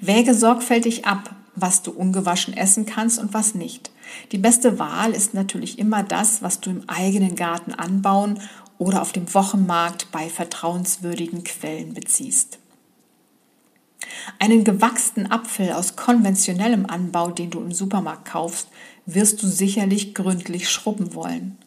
Wäge 0.00 0.34
sorgfältig 0.34 1.06
ab, 1.06 1.34
was 1.54 1.82
du 1.82 1.90
ungewaschen 1.90 2.56
essen 2.56 2.86
kannst 2.86 3.18
und 3.18 3.34
was 3.34 3.54
nicht. 3.54 3.90
Die 4.32 4.38
beste 4.38 4.78
Wahl 4.78 5.12
ist 5.12 5.34
natürlich 5.34 5.78
immer 5.78 6.02
das, 6.02 6.42
was 6.42 6.60
du 6.60 6.70
im 6.70 6.88
eigenen 6.88 7.34
Garten 7.34 7.72
anbauen 7.72 8.40
oder 8.78 9.02
auf 9.02 9.12
dem 9.12 9.32
Wochenmarkt 9.34 10.10
bei 10.12 10.28
vertrauenswürdigen 10.28 11.44
Quellen 11.44 11.94
beziehst. 11.94 12.58
Einen 14.38 14.64
gewachsenen 14.64 15.30
Apfel 15.30 15.72
aus 15.72 15.96
konventionellem 15.96 16.86
Anbau, 16.86 17.30
den 17.30 17.50
du 17.50 17.60
im 17.60 17.72
Supermarkt 17.72 18.26
kaufst, 18.26 18.68
wirst 19.06 19.42
du 19.42 19.46
sicherlich 19.46 20.14
gründlich 20.14 20.68
schrubben 20.68 21.14
wollen. 21.14 21.58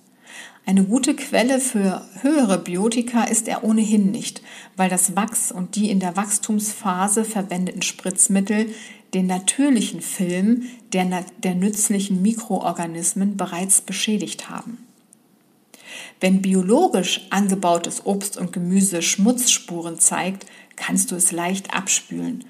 Eine 0.66 0.84
gute 0.84 1.16
Quelle 1.16 1.60
für 1.60 2.06
höhere 2.22 2.60
Biotika 2.60 3.24
ist 3.24 3.48
er 3.48 3.64
ohnehin 3.64 4.12
nicht, 4.12 4.42
weil 4.78 4.90
das 4.90 5.16
Wachs 5.16 5.52
und 5.52 5.76
die 5.76 5.90
in 5.90 6.00
der 6.00 6.16
Wachstumsphase 6.16 7.26
verwendeten 7.26 7.82
Spritzmittel 7.82 8.68
den 9.14 9.28
natürlichen 9.28 10.02
Film 10.02 10.64
der, 10.94 11.26
der 11.44 11.56
nützlichen 11.56 12.22
Mikroorganismen 12.22 13.38
bereits 13.38 13.82
beschädigt 13.82 14.50
haben. 14.50 14.78
Wenn 16.20 16.42
biologisch 16.42 17.28
angebautes 17.32 18.06
Obst 18.06 18.38
und 18.38 18.54
Gemüse 18.54 19.02
Schmutzspuren 19.02 20.00
zeigt, 20.00 20.46
kannst 20.76 21.12
du 21.12 21.16
es 21.16 21.32
leicht 21.32 21.74
abspülen. 21.74 22.46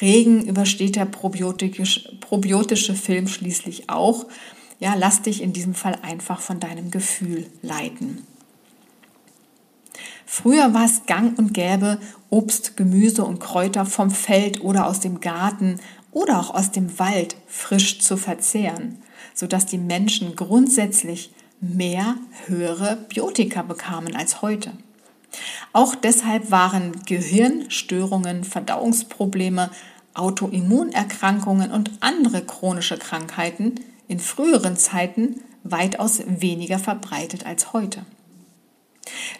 Regen 0.00 0.46
übersteht 0.46 0.96
der 0.96 1.06
probiotische, 1.06 2.16
probiotische 2.20 2.94
Film 2.94 3.26
schließlich 3.26 3.90
auch. 3.90 4.26
Ja, 4.78 4.94
lass 4.94 5.22
dich 5.22 5.42
in 5.42 5.52
diesem 5.52 5.74
Fall 5.74 5.98
einfach 6.02 6.40
von 6.40 6.60
deinem 6.60 6.90
Gefühl 6.90 7.46
leiten. 7.62 8.26
Früher 10.24 10.74
war 10.74 10.84
es 10.84 11.06
gang 11.06 11.36
und 11.38 11.54
gäbe, 11.54 11.98
Obst, 12.30 12.76
Gemüse 12.76 13.24
und 13.24 13.40
Kräuter 13.40 13.86
vom 13.86 14.10
Feld 14.10 14.60
oder 14.60 14.86
aus 14.86 15.00
dem 15.00 15.20
Garten 15.20 15.80
oder 16.12 16.38
auch 16.38 16.54
aus 16.54 16.70
dem 16.70 16.98
Wald 16.98 17.36
frisch 17.46 17.98
zu 18.00 18.16
verzehren, 18.16 19.02
sodass 19.34 19.66
die 19.66 19.78
Menschen 19.78 20.36
grundsätzlich 20.36 21.32
mehr 21.60 22.16
höhere 22.46 22.96
Biotika 23.08 23.62
bekamen 23.62 24.14
als 24.14 24.42
heute. 24.42 24.72
Auch 25.72 25.94
deshalb 25.94 26.50
waren 26.50 26.92
Gehirnstörungen, 27.04 28.44
Verdauungsprobleme, 28.44 29.70
Autoimmunerkrankungen 30.14 31.70
und 31.70 31.90
andere 32.00 32.44
chronische 32.44 32.98
Krankheiten 32.98 33.76
in 34.08 34.18
früheren 34.18 34.76
Zeiten 34.76 35.42
weitaus 35.62 36.22
weniger 36.26 36.78
verbreitet 36.78 37.46
als 37.46 37.72
heute. 37.72 38.04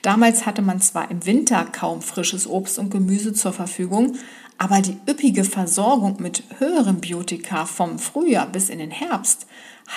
Damals 0.03 0.47
hatte 0.47 0.63
man 0.63 0.81
zwar 0.81 1.11
im 1.11 1.27
Winter 1.27 1.65
kaum 1.65 2.03
frisches 2.03 2.47
Obst 2.47 2.79
und 2.79 2.91
Gemüse 2.91 3.33
zur 3.33 3.53
Verfügung, 3.53 4.17
aber 4.57 4.81
die 4.81 4.97
üppige 5.09 5.45
Versorgung 5.45 6.17
mit 6.21 6.43
höherem 6.59 7.01
Biotika 7.01 7.67
vom 7.67 7.99
Frühjahr 7.99 8.47
bis 8.47 8.69
in 8.71 8.79
den 8.79 8.91
Herbst 8.91 9.47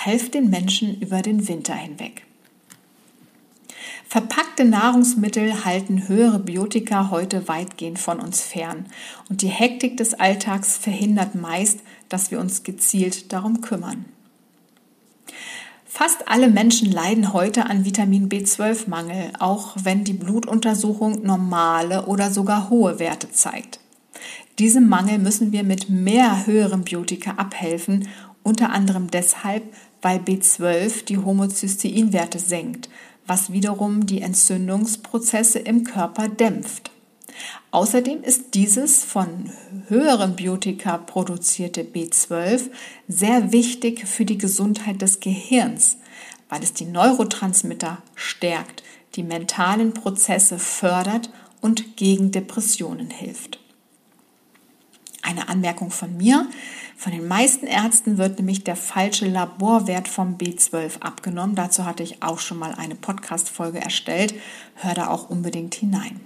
half 0.04 0.30
den 0.30 0.50
Menschen 0.50 1.00
über 1.00 1.22
den 1.22 1.48
Winter 1.48 1.74
hinweg. 1.74 2.24
Verpackte 4.08 4.64
Nahrungsmittel 4.64 5.64
halten 5.64 6.06
höhere 6.06 6.38
Biotika 6.38 7.10
heute 7.10 7.48
weitgehend 7.48 7.98
von 7.98 8.20
uns 8.20 8.42
fern 8.42 8.86
und 9.30 9.40
die 9.40 9.48
Hektik 9.48 9.96
des 9.96 10.14
Alltags 10.14 10.76
verhindert 10.76 11.34
meist, 11.34 11.80
dass 12.10 12.30
wir 12.30 12.38
uns 12.38 12.62
gezielt 12.62 13.32
darum 13.32 13.62
kümmern. 13.62 14.04
Fast 15.94 16.26
alle 16.26 16.48
Menschen 16.48 16.90
leiden 16.90 17.34
heute 17.34 17.66
an 17.66 17.84
Vitamin 17.84 18.30
B12-Mangel, 18.30 19.32
auch 19.38 19.76
wenn 19.82 20.04
die 20.04 20.14
Blutuntersuchung 20.14 21.22
normale 21.22 22.06
oder 22.06 22.30
sogar 22.30 22.70
hohe 22.70 22.98
Werte 22.98 23.30
zeigt. 23.30 23.78
Diesem 24.58 24.88
Mangel 24.88 25.18
müssen 25.18 25.52
wir 25.52 25.64
mit 25.64 25.90
mehr 25.90 26.46
höherem 26.46 26.84
Biotika 26.84 27.32
abhelfen, 27.32 28.08
unter 28.42 28.70
anderem 28.70 29.10
deshalb, 29.10 29.64
weil 30.00 30.16
B12 30.20 31.04
die 31.04 31.18
Homozysteinwerte 31.18 32.38
senkt, 32.38 32.88
was 33.26 33.52
wiederum 33.52 34.06
die 34.06 34.22
Entzündungsprozesse 34.22 35.58
im 35.58 35.84
Körper 35.84 36.28
dämpft. 36.28 36.91
Außerdem 37.70 38.22
ist 38.22 38.54
dieses 38.54 39.04
von 39.04 39.50
höherem 39.88 40.36
Biotika 40.36 40.98
produzierte 40.98 41.82
B12 41.82 42.70
sehr 43.08 43.52
wichtig 43.52 44.06
für 44.06 44.24
die 44.24 44.38
Gesundheit 44.38 45.00
des 45.00 45.20
Gehirns, 45.20 45.96
weil 46.48 46.62
es 46.62 46.74
die 46.74 46.84
Neurotransmitter 46.84 48.02
stärkt, 48.14 48.82
die 49.14 49.22
mentalen 49.22 49.94
Prozesse 49.94 50.58
fördert 50.58 51.30
und 51.60 51.96
gegen 51.96 52.30
Depressionen 52.30 53.10
hilft. 53.10 53.58
Eine 55.22 55.48
Anmerkung 55.48 55.90
von 55.90 56.16
mir. 56.16 56.48
Von 56.96 57.12
den 57.12 57.26
meisten 57.26 57.66
Ärzten 57.66 58.18
wird 58.18 58.38
nämlich 58.38 58.64
der 58.64 58.76
falsche 58.76 59.26
Laborwert 59.26 60.08
vom 60.08 60.36
B12 60.36 61.00
abgenommen. 61.00 61.54
Dazu 61.54 61.84
hatte 61.84 62.02
ich 62.02 62.22
auch 62.22 62.40
schon 62.40 62.58
mal 62.58 62.74
eine 62.74 62.96
Podcast-Folge 62.96 63.80
erstellt. 63.80 64.34
Hör 64.74 64.94
da 64.94 65.08
auch 65.08 65.30
unbedingt 65.30 65.74
hinein. 65.76 66.20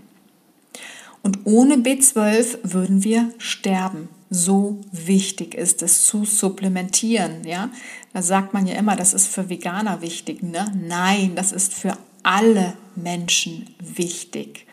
Und 1.26 1.40
ohne 1.42 1.78
B12 1.78 2.58
würden 2.62 3.02
wir 3.02 3.32
sterben. 3.38 4.08
So 4.30 4.80
wichtig 4.92 5.56
ist 5.56 5.82
es 5.82 6.06
zu 6.06 6.24
supplementieren. 6.24 7.42
Ja, 7.44 7.70
da 8.12 8.22
sagt 8.22 8.54
man 8.54 8.68
ja 8.68 8.76
immer, 8.76 8.94
das 8.94 9.12
ist 9.12 9.26
für 9.26 9.48
Veganer 9.48 10.02
wichtig. 10.02 10.44
Ne? 10.44 10.72
Nein, 10.80 11.32
das 11.34 11.50
ist 11.50 11.74
für 11.74 11.98
alle 12.22 12.74
Menschen 12.94 13.66
wichtig. 13.80 14.68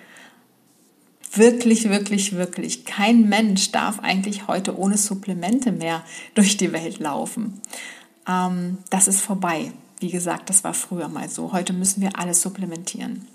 Wirklich, 1.33 1.89
wirklich, 1.89 2.33
wirklich. 2.33 2.85
Kein 2.85 3.27
Mensch 3.27 3.71
darf 3.71 3.97
eigentlich 4.01 4.47
heute 4.47 4.77
ohne 4.77 4.99
Supplemente 4.99 5.71
mehr 5.71 6.03
durch 6.35 6.55
die 6.55 6.71
Welt 6.71 6.99
laufen. 6.99 7.61
Ähm, 8.27 8.77
das 8.91 9.07
ist 9.07 9.21
vorbei. 9.21 9.73
Wie 9.99 10.11
gesagt, 10.11 10.51
das 10.51 10.63
war 10.63 10.75
früher 10.75 11.07
mal 11.07 11.29
so. 11.29 11.51
Heute 11.51 11.73
müssen 11.73 12.01
wir 12.01 12.19
alles 12.19 12.43
supplementieren. 12.43 13.27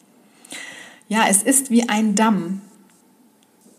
Ja, 1.09 1.27
es 1.29 1.43
ist 1.43 1.73
wie 1.73 1.89
ein 1.89 2.15
Damm. 2.15 2.61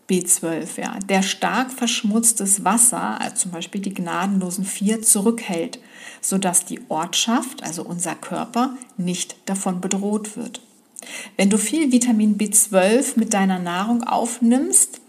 B12, 0.10 0.82
ja, 0.82 1.00
der 1.08 1.22
stark 1.22 1.72
verschmutztes 1.72 2.64
Wasser, 2.66 3.22
also 3.22 3.36
zum 3.36 3.52
Beispiel 3.52 3.82
die 3.82 3.94
gnadenlosen 3.94 4.66
vier, 4.66 5.02
zurückhält, 5.02 5.80
sodass 6.22 6.66
die 6.66 6.82
Ortschaft, 6.90 7.64
also 7.64 7.84
unser 7.84 8.16
Körper, 8.16 8.76
nicht 8.98 9.38
davon 9.46 9.80
bedroht 9.82 10.36
wird. 10.36 10.62
Wenn 11.38 11.50
du 11.50 11.58
viel 11.58 11.92
Vitamin 11.92 12.38
B12 12.38 13.18
mit 13.18 13.34
deiner 13.34 13.60
Nahrung 13.60 14.04
aufnimmst, 14.04 15.00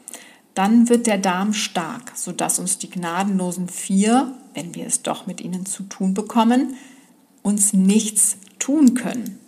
dann 0.55 0.89
wird 0.89 1.07
der 1.07 1.19
Darm 1.19 1.53
stark, 1.53 2.13
sodass 2.15 2.59
uns 2.59 2.79
die 2.79 2.91
gnadenlosen 2.91 3.69
vier, 3.69 4.35
wenn 4.55 4.75
wir 4.75 4.87
es 4.87 5.03
doch 5.03 5.27
mit 5.27 5.41
ihnen 5.41 5.67
zu 5.67 5.85
tun 5.85 6.15
bekommen, 6.15 6.77
uns 7.43 7.72
nichts 7.72 8.37
tun 8.59 8.95
können. 8.95 9.39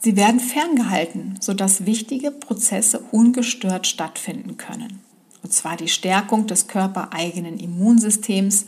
Sie 0.00 0.16
werden 0.16 0.40
ferngehalten, 0.40 1.38
sodass 1.40 1.86
wichtige 1.86 2.30
Prozesse 2.30 3.00
ungestört 3.10 3.86
stattfinden 3.86 4.56
können. 4.56 5.00
Und 5.42 5.52
zwar 5.52 5.76
die 5.76 5.88
Stärkung 5.88 6.46
des 6.46 6.68
körpereigenen 6.68 7.58
Immunsystems, 7.58 8.66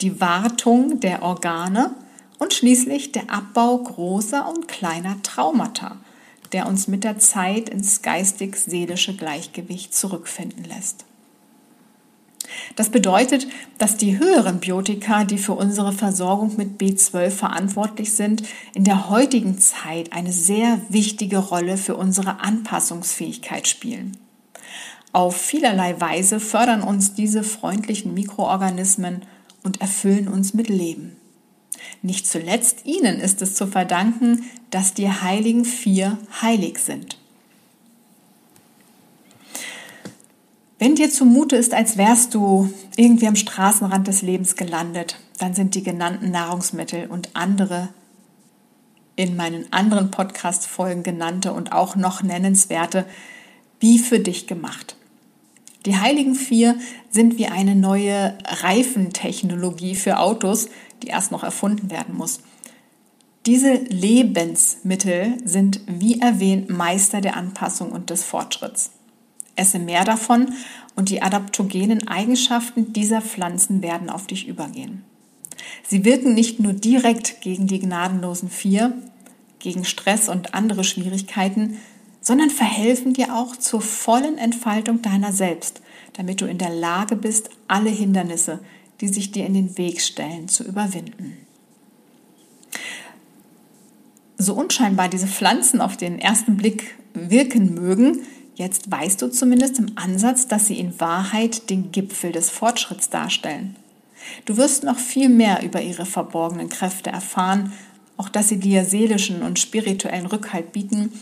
die 0.00 0.20
Wartung 0.20 1.00
der 1.00 1.22
Organe 1.22 1.94
und 2.38 2.52
schließlich 2.52 3.12
der 3.12 3.30
Abbau 3.30 3.78
großer 3.78 4.48
und 4.48 4.68
kleiner 4.68 5.20
Traumata, 5.22 5.98
der 6.52 6.66
uns 6.66 6.88
mit 6.88 7.04
der 7.04 7.18
Zeit 7.18 7.68
ins 7.68 8.02
geistig-seelische 8.02 9.16
Gleichgewicht 9.16 9.94
zurückfinden 9.94 10.64
lässt. 10.64 11.04
Das 12.76 12.88
bedeutet, 12.88 13.46
dass 13.78 13.96
die 13.96 14.18
höheren 14.18 14.58
Biotika, 14.58 15.24
die 15.24 15.38
für 15.38 15.52
unsere 15.52 15.92
Versorgung 15.92 16.56
mit 16.56 16.80
B12 16.80 17.30
verantwortlich 17.30 18.12
sind, 18.14 18.42
in 18.74 18.84
der 18.84 19.08
heutigen 19.10 19.58
Zeit 19.58 20.12
eine 20.12 20.32
sehr 20.32 20.80
wichtige 20.88 21.38
Rolle 21.38 21.76
für 21.76 21.96
unsere 21.96 22.40
Anpassungsfähigkeit 22.40 23.68
spielen. 23.68 24.16
Auf 25.12 25.36
vielerlei 25.36 26.00
Weise 26.00 26.40
fördern 26.40 26.82
uns 26.82 27.14
diese 27.14 27.44
freundlichen 27.44 28.14
Mikroorganismen 28.14 29.22
und 29.62 29.80
erfüllen 29.80 30.26
uns 30.26 30.54
mit 30.54 30.68
Leben. 30.68 31.16
Nicht 32.02 32.26
zuletzt 32.26 32.84
ihnen 32.84 33.20
ist 33.20 33.40
es 33.40 33.54
zu 33.54 33.68
verdanken, 33.68 34.44
dass 34.70 34.94
die 34.94 35.08
heiligen 35.08 35.64
vier 35.64 36.18
heilig 36.42 36.78
sind. 36.78 37.18
Wenn 40.84 40.96
dir 40.96 41.08
zumute 41.08 41.56
ist, 41.56 41.72
als 41.72 41.96
wärst 41.96 42.34
du 42.34 42.68
irgendwie 42.94 43.26
am 43.26 43.36
Straßenrand 43.36 44.06
des 44.06 44.20
Lebens 44.20 44.54
gelandet, 44.54 45.18
dann 45.38 45.54
sind 45.54 45.74
die 45.74 45.82
genannten 45.82 46.30
Nahrungsmittel 46.30 47.06
und 47.06 47.30
andere 47.32 47.88
in 49.16 49.34
meinen 49.34 49.72
anderen 49.72 50.10
Podcast-Folgen 50.10 51.02
genannte 51.02 51.54
und 51.54 51.72
auch 51.72 51.96
noch 51.96 52.22
nennenswerte 52.22 53.06
wie 53.80 53.98
für 53.98 54.20
dich 54.20 54.46
gemacht. 54.46 54.96
Die 55.86 55.96
Heiligen 55.96 56.34
Vier 56.34 56.76
sind 57.08 57.38
wie 57.38 57.46
eine 57.46 57.76
neue 57.76 58.36
Reifentechnologie 58.44 59.94
für 59.94 60.18
Autos, 60.18 60.68
die 61.02 61.06
erst 61.06 61.32
noch 61.32 61.44
erfunden 61.44 61.90
werden 61.90 62.14
muss. 62.14 62.40
Diese 63.46 63.72
Lebensmittel 63.72 65.38
sind, 65.46 65.80
wie 65.86 66.20
erwähnt, 66.20 66.68
Meister 66.68 67.22
der 67.22 67.38
Anpassung 67.38 67.90
und 67.90 68.10
des 68.10 68.22
Fortschritts. 68.22 68.90
Esse 69.56 69.78
mehr 69.78 70.04
davon 70.04 70.52
und 70.96 71.10
die 71.10 71.22
adaptogenen 71.22 72.08
Eigenschaften 72.08 72.92
dieser 72.92 73.20
Pflanzen 73.20 73.82
werden 73.82 74.10
auf 74.10 74.26
dich 74.26 74.48
übergehen. 74.48 75.04
Sie 75.86 76.04
wirken 76.04 76.34
nicht 76.34 76.60
nur 76.60 76.72
direkt 76.72 77.40
gegen 77.40 77.66
die 77.66 77.78
gnadenlosen 77.78 78.50
Vier, 78.50 78.92
gegen 79.58 79.84
Stress 79.84 80.28
und 80.28 80.54
andere 80.54 80.84
Schwierigkeiten, 80.84 81.78
sondern 82.20 82.50
verhelfen 82.50 83.12
dir 83.12 83.34
auch 83.34 83.56
zur 83.56 83.80
vollen 83.80 84.38
Entfaltung 84.38 85.02
deiner 85.02 85.32
selbst, 85.32 85.82
damit 86.14 86.40
du 86.40 86.46
in 86.46 86.58
der 86.58 86.70
Lage 86.70 87.16
bist, 87.16 87.50
alle 87.68 87.90
Hindernisse, 87.90 88.60
die 89.00 89.08
sich 89.08 89.30
dir 89.32 89.46
in 89.46 89.54
den 89.54 89.76
Weg 89.76 90.00
stellen, 90.00 90.48
zu 90.48 90.64
überwinden. 90.64 91.36
So 94.38 94.54
unscheinbar 94.54 95.08
diese 95.08 95.26
Pflanzen 95.26 95.80
auf 95.80 95.96
den 95.96 96.18
ersten 96.18 96.56
Blick 96.56 96.96
wirken 97.12 97.74
mögen, 97.74 98.22
jetzt 98.54 98.90
weißt 98.90 99.20
du 99.22 99.28
zumindest 99.28 99.78
im 99.78 99.92
Ansatz, 99.96 100.48
dass 100.48 100.66
sie 100.66 100.78
in 100.78 100.98
Wahrheit 101.00 101.70
den 101.70 101.92
Gipfel 101.92 102.32
des 102.32 102.50
Fortschritts 102.50 103.10
darstellen. 103.10 103.76
Du 104.44 104.56
wirst 104.56 104.84
noch 104.84 104.98
viel 104.98 105.28
mehr 105.28 105.62
über 105.62 105.82
ihre 105.82 106.06
verborgenen 106.06 106.68
Kräfte 106.68 107.10
erfahren, 107.10 107.72
auch 108.16 108.28
dass 108.28 108.48
sie 108.48 108.58
dir 108.58 108.84
seelischen 108.84 109.42
und 109.42 109.58
spirituellen 109.58 110.26
Rückhalt 110.26 110.72
bieten 110.72 111.12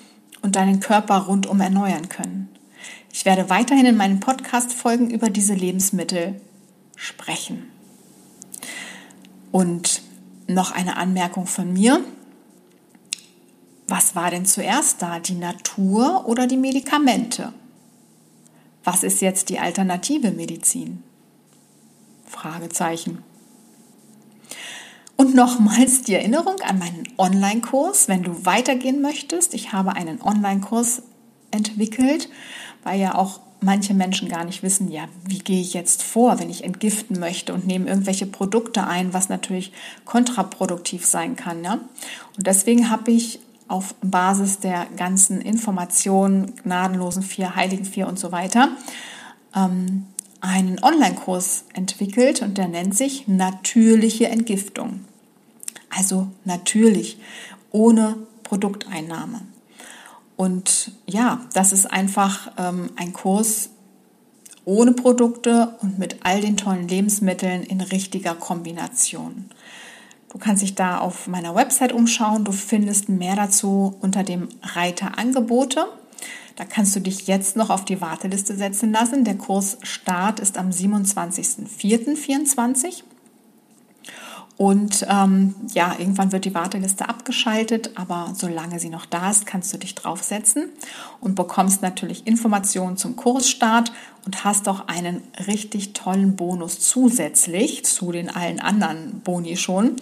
und 0.42 0.56
deinen 0.56 0.80
Körper 0.80 1.18
rundum 1.18 1.60
erneuern 1.60 2.08
können. 2.08 2.48
Ich 3.12 3.24
werde 3.24 3.50
weiterhin 3.50 3.86
in 3.86 3.96
meinen 3.96 4.20
Podcast-Folgen 4.20 5.10
über 5.10 5.30
diese 5.30 5.54
Lebensmittel 5.54 6.40
sprechen. 6.96 7.64
Und 9.50 10.02
noch 10.46 10.72
eine 10.72 10.96
Anmerkung 10.96 11.46
von 11.46 11.72
mir. 11.72 12.02
Was 13.88 14.14
war 14.14 14.30
denn 14.30 14.46
zuerst 14.46 15.02
da, 15.02 15.18
die 15.18 15.34
Natur 15.34 16.26
oder 16.26 16.46
die 16.46 16.56
Medikamente? 16.56 17.52
Was 18.84 19.02
ist 19.02 19.20
jetzt 19.20 19.48
die 19.48 19.58
alternative 19.58 20.30
Medizin? 20.30 21.02
Fragezeichen. 22.26 23.22
Und 25.16 25.34
nochmals 25.34 26.02
die 26.02 26.14
Erinnerung 26.14 26.56
an 26.66 26.78
meinen 26.78 27.04
Online-Kurs, 27.16 28.08
wenn 28.08 28.22
du 28.22 28.44
weitergehen 28.44 29.02
möchtest. 29.02 29.54
Ich 29.54 29.72
habe 29.72 29.94
einen 29.94 30.20
Online-Kurs 30.20 31.02
entwickelt, 31.50 32.28
weil 32.82 32.98
ja 32.98 33.14
auch 33.14 33.40
manche 33.60 33.94
Menschen 33.94 34.28
gar 34.28 34.44
nicht 34.44 34.62
wissen, 34.62 34.90
ja, 34.90 35.04
wie 35.24 35.38
gehe 35.38 35.60
ich 35.60 35.74
jetzt 35.74 36.02
vor, 36.02 36.40
wenn 36.40 36.50
ich 36.50 36.64
entgiften 36.64 37.20
möchte 37.20 37.54
und 37.54 37.66
nehme 37.66 37.88
irgendwelche 37.88 38.26
Produkte 38.26 38.86
ein, 38.86 39.14
was 39.14 39.28
natürlich 39.28 39.72
kontraproduktiv 40.04 41.06
sein 41.06 41.36
kann. 41.36 41.62
Ja? 41.62 41.74
Und 42.36 42.46
deswegen 42.46 42.90
habe 42.90 43.12
ich 43.12 43.38
auf 43.72 43.94
Basis 44.02 44.58
der 44.58 44.86
ganzen 44.96 45.40
Informationen, 45.40 46.54
gnadenlosen 46.56 47.22
vier, 47.22 47.56
heiligen 47.56 47.86
vier 47.86 48.06
und 48.06 48.18
so 48.18 48.30
weiter, 48.30 48.68
ähm, 49.56 50.06
einen 50.42 50.78
Online-Kurs 50.82 51.64
entwickelt 51.72 52.42
und 52.42 52.58
der 52.58 52.68
nennt 52.68 52.94
sich 52.94 53.28
Natürliche 53.28 54.28
Entgiftung. 54.28 55.06
Also 55.88 56.28
natürlich, 56.44 57.18
ohne 57.70 58.16
Produkteinnahme. 58.42 59.40
Und 60.36 60.92
ja, 61.06 61.40
das 61.54 61.72
ist 61.72 61.86
einfach 61.86 62.52
ähm, 62.58 62.90
ein 62.96 63.14
Kurs 63.14 63.70
ohne 64.66 64.92
Produkte 64.92 65.76
und 65.80 65.98
mit 65.98 66.16
all 66.24 66.42
den 66.42 66.58
tollen 66.58 66.88
Lebensmitteln 66.88 67.62
in 67.62 67.80
richtiger 67.80 68.34
Kombination. 68.34 69.46
Du 70.32 70.38
kannst 70.38 70.62
dich 70.62 70.74
da 70.74 70.98
auf 70.98 71.28
meiner 71.28 71.54
Website 71.54 71.92
umschauen. 71.92 72.44
Du 72.44 72.52
findest 72.52 73.10
mehr 73.10 73.36
dazu 73.36 73.94
unter 74.00 74.24
dem 74.24 74.48
Reiter 74.62 75.18
Angebote. 75.18 75.84
Da 76.56 76.64
kannst 76.64 76.96
du 76.96 77.00
dich 77.00 77.26
jetzt 77.26 77.54
noch 77.54 77.68
auf 77.68 77.84
die 77.84 78.00
Warteliste 78.00 78.56
setzen 78.56 78.92
lassen. 78.92 79.24
Der 79.24 79.36
Kursstart 79.36 80.40
ist 80.40 80.56
am 80.56 80.70
27.04.24. 80.70 83.02
Und 84.56 85.06
ähm, 85.08 85.54
ja, 85.72 85.96
irgendwann 85.98 86.30
wird 86.30 86.44
die 86.44 86.54
Warteliste 86.54 87.08
abgeschaltet, 87.08 87.90
aber 87.94 88.32
solange 88.36 88.78
sie 88.78 88.90
noch 88.90 89.06
da 89.06 89.30
ist, 89.30 89.46
kannst 89.46 89.72
du 89.72 89.78
dich 89.78 89.94
draufsetzen 89.94 90.68
und 91.20 91.34
bekommst 91.34 91.82
natürlich 91.82 92.26
Informationen 92.26 92.96
zum 92.96 93.16
Kursstart 93.16 93.92
und 94.24 94.44
hast 94.44 94.68
auch 94.68 94.86
einen 94.88 95.22
richtig 95.46 95.94
tollen 95.94 96.36
Bonus 96.36 96.78
zusätzlich 96.80 97.84
zu 97.84 98.12
den 98.12 98.30
allen 98.30 98.60
anderen 98.60 99.20
Boni 99.24 99.56
schon. 99.56 99.96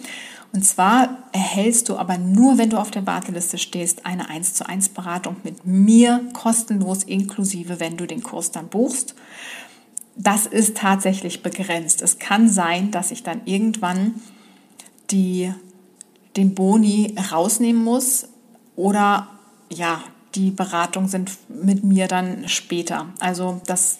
Und 0.53 0.65
zwar 0.65 1.17
erhältst 1.31 1.87
du 1.87 1.95
aber 1.95 2.17
nur, 2.17 2.57
wenn 2.57 2.69
du 2.69 2.77
auf 2.77 2.91
der 2.91 3.07
Warteliste 3.07 3.57
stehst, 3.57 4.05
eine 4.05 4.29
1 4.29 4.53
zu 4.53 4.67
1 4.67 4.89
Beratung 4.89 5.37
mit 5.43 5.65
mir 5.65 6.25
kostenlos 6.33 7.03
inklusive, 7.03 7.79
wenn 7.79 7.95
du 7.95 8.05
den 8.05 8.21
Kurs 8.21 8.51
dann 8.51 8.67
buchst. 8.67 9.15
Das 10.17 10.45
ist 10.45 10.75
tatsächlich 10.75 11.41
begrenzt. 11.41 12.01
Es 12.01 12.19
kann 12.19 12.49
sein, 12.49 12.91
dass 12.91 13.11
ich 13.11 13.23
dann 13.23 13.41
irgendwann 13.45 14.15
die 15.11 15.53
den 16.37 16.55
Boni 16.55 17.15
rausnehmen 17.31 17.83
muss 17.83 18.27
oder 18.75 19.27
ja, 19.69 20.01
die 20.35 20.51
Beratungen 20.51 21.09
sind 21.09 21.31
mit 21.49 21.83
mir 21.83 22.07
dann 22.07 22.47
später. 22.47 23.07
Also 23.19 23.61
das 23.65 23.99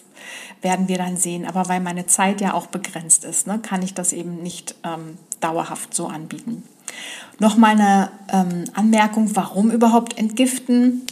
werden 0.62 0.88
wir 0.88 0.98
dann 0.98 1.16
sehen. 1.16 1.46
Aber 1.46 1.68
weil 1.68 1.80
meine 1.80 2.06
Zeit 2.06 2.40
ja 2.40 2.54
auch 2.54 2.66
begrenzt 2.66 3.24
ist, 3.24 3.46
ne, 3.46 3.58
kann 3.58 3.82
ich 3.82 3.94
das 3.94 4.12
eben 4.12 4.42
nicht 4.42 4.74
ähm, 4.84 5.18
dauerhaft 5.40 5.94
so 5.94 6.06
anbieten. 6.06 6.62
Nochmal 7.38 7.72
eine 7.72 8.10
ähm, 8.28 8.64
Anmerkung, 8.74 9.34
warum 9.34 9.70
überhaupt 9.70 10.16
entgiften? 10.18 11.02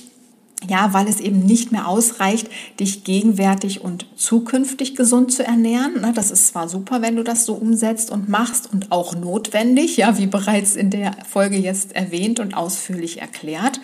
Ja, 0.69 0.93
weil 0.93 1.09
es 1.09 1.21
eben 1.21 1.41
nicht 1.41 1.73
mehr 1.73 1.89
ausreicht, 1.89 2.49
dich 2.79 3.03
gegenwärtig 3.05 3.81
und 3.81 4.07
zukünftig 4.17 4.95
gesund 4.95 5.33
zu 5.33 5.43
ernähren. 5.45 6.13
Das 6.15 6.31
ist 6.31 6.49
zwar 6.49 6.69
super, 6.69 7.01
wenn 7.01 7.17
du 7.17 7.25
das 7.25 7.47
so 7.47 7.55
umsetzt 7.55 8.11
und 8.11 8.29
machst 8.29 8.71
und 8.71 8.93
auch 8.93 9.15
notwendig, 9.15 9.97
ja, 9.97 10.19
wie 10.19 10.27
bereits 10.27 10.77
in 10.77 10.91
der 10.91 11.13
Folge 11.27 11.57
jetzt 11.57 11.97
erwähnt 11.97 12.41
und 12.41 12.55
ausführlich 12.55 13.23
erklärt. 13.23 13.81